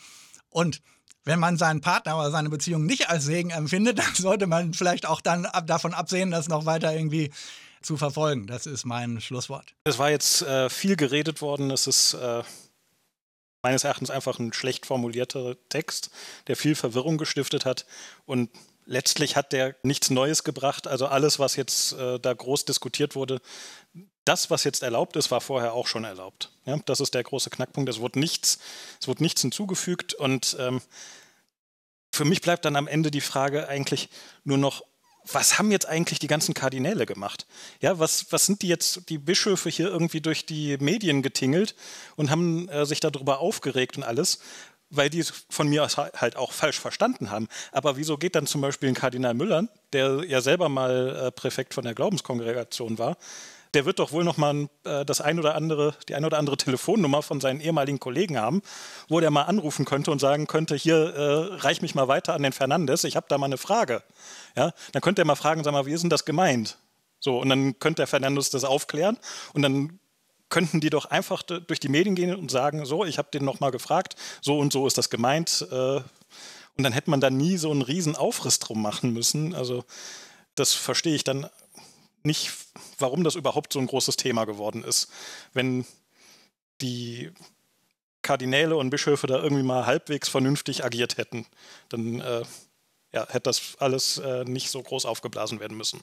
[0.48, 0.82] Und
[1.24, 5.06] wenn man seinen Partner oder seine Beziehung nicht als Segen empfindet, dann sollte man vielleicht
[5.06, 7.30] auch dann davon absehen, das noch weiter irgendwie
[7.82, 8.46] zu verfolgen.
[8.46, 9.74] Das ist mein Schlusswort.
[9.84, 11.70] Es war jetzt äh, viel geredet worden.
[11.70, 12.42] Es ist äh,
[13.62, 16.10] meines Erachtens einfach ein schlecht formulierter Text,
[16.46, 17.86] der viel Verwirrung gestiftet hat.
[18.24, 18.50] Und
[18.84, 20.86] letztlich hat der nichts Neues gebracht.
[20.86, 23.40] Also alles, was jetzt äh, da groß diskutiert wurde,
[24.24, 26.52] das, was jetzt erlaubt ist, war vorher auch schon erlaubt.
[26.66, 27.88] Ja, das ist der große Knackpunkt.
[27.88, 28.58] Es wurde nichts,
[29.00, 30.14] es wurde nichts hinzugefügt.
[30.14, 30.82] Und ähm,
[32.12, 34.10] für mich bleibt dann am Ende die Frage eigentlich
[34.44, 34.82] nur noch,
[35.32, 37.46] was haben jetzt eigentlich die ganzen Kardinäle gemacht?
[37.80, 41.74] Ja, was, was sind die jetzt, die Bischöfe hier irgendwie durch die Medien getingelt
[42.16, 44.40] und haben äh, sich darüber aufgeregt und alles?
[44.90, 47.48] weil die es von mir aus halt auch falsch verstanden haben.
[47.72, 51.74] Aber wieso geht dann zum Beispiel ein Kardinal Müller, der ja selber mal äh, Präfekt
[51.74, 53.18] von der Glaubenskongregation war,
[53.74, 56.56] der wird doch wohl noch mal äh, das ein oder andere, die ein oder andere
[56.56, 58.62] Telefonnummer von seinen ehemaligen Kollegen haben,
[59.08, 62.42] wo der mal anrufen könnte und sagen könnte, hier äh, reich mich mal weiter an
[62.42, 64.02] den Fernandes, ich habe da mal eine Frage.
[64.56, 66.78] Ja, dann könnte er mal fragen, sag mal, wie ist denn das gemeint?
[67.20, 69.18] So, und dann könnte der Fernandes das aufklären
[69.52, 69.98] und dann
[70.50, 73.70] könnten die doch einfach durch die Medien gehen und sagen, so, ich habe den nochmal
[73.70, 75.66] gefragt, so und so ist das gemeint.
[75.70, 76.00] Äh,
[76.78, 79.54] und dann hätte man da nie so einen riesen Aufriss drum machen müssen.
[79.54, 79.84] Also
[80.54, 81.48] das verstehe ich dann
[82.24, 82.52] nicht,
[82.98, 85.10] warum das überhaupt so ein großes Thema geworden ist.
[85.52, 85.84] Wenn
[86.80, 87.30] die
[88.22, 91.46] Kardinäle und Bischöfe da irgendwie mal halbwegs vernünftig agiert hätten,
[91.88, 92.44] dann äh,
[93.12, 96.00] ja, hätte das alles äh, nicht so groß aufgeblasen werden müssen.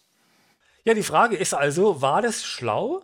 [0.83, 3.03] Ja, die Frage ist also, war das schlau?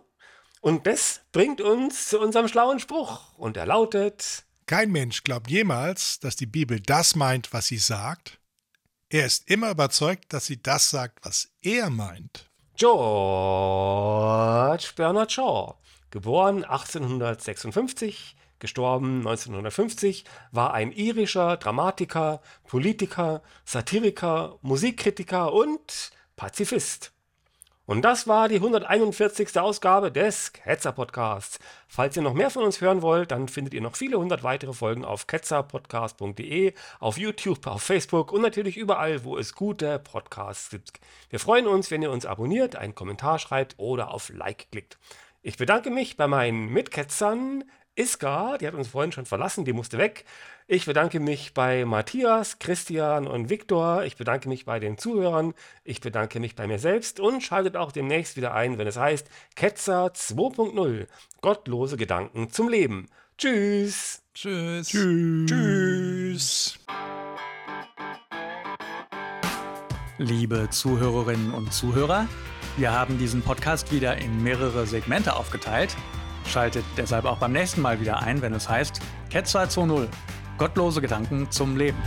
[0.60, 3.36] Und das bringt uns zu unserem schlauen Spruch.
[3.36, 8.38] Und er lautet: Kein Mensch glaubt jemals, dass die Bibel das meint, was sie sagt.
[9.08, 12.51] Er ist immer überzeugt, dass sie das sagt, was er meint.
[12.76, 12.94] George
[14.96, 15.74] Bernard Shaw.
[16.10, 27.12] Geboren 1856, gestorben 1950, war ein irischer Dramatiker, Politiker, Satiriker, Musikkritiker und Pazifist.
[27.84, 29.58] Und das war die 141.
[29.58, 31.58] Ausgabe des Ketzer Podcasts.
[31.88, 34.72] Falls ihr noch mehr von uns hören wollt, dann findet ihr noch viele hundert weitere
[34.72, 41.00] Folgen auf ketzerpodcast.de, auf YouTube, auf Facebook und natürlich überall, wo es gute Podcasts gibt.
[41.28, 44.96] Wir freuen uns, wenn ihr uns abonniert, einen Kommentar schreibt oder auf Like klickt.
[45.42, 47.64] Ich bedanke mich bei meinen Mitketzern
[47.94, 50.24] Iska, die hat uns vorhin schon verlassen, die musste weg.
[50.66, 54.04] Ich bedanke mich bei Matthias, Christian und Viktor.
[54.04, 55.52] Ich bedanke mich bei den Zuhörern.
[55.84, 59.28] Ich bedanke mich bei mir selbst und schaltet auch demnächst wieder ein, wenn es heißt
[59.56, 61.06] Ketzer 2.0.
[61.42, 63.08] Gottlose Gedanken zum Leben.
[63.36, 64.22] Tschüss.
[64.32, 64.88] Tschüss.
[64.88, 65.50] Tschüss.
[65.50, 66.78] Tschüss.
[70.16, 72.26] Liebe Zuhörerinnen und Zuhörer,
[72.78, 75.94] wir haben diesen Podcast wieder in mehrere Segmente aufgeteilt.
[76.46, 80.08] Schaltet deshalb auch beim nächsten Mal wieder ein, wenn es heißt Ketzer 2.0.
[80.58, 81.98] Gottlose Gedanken zum Leben.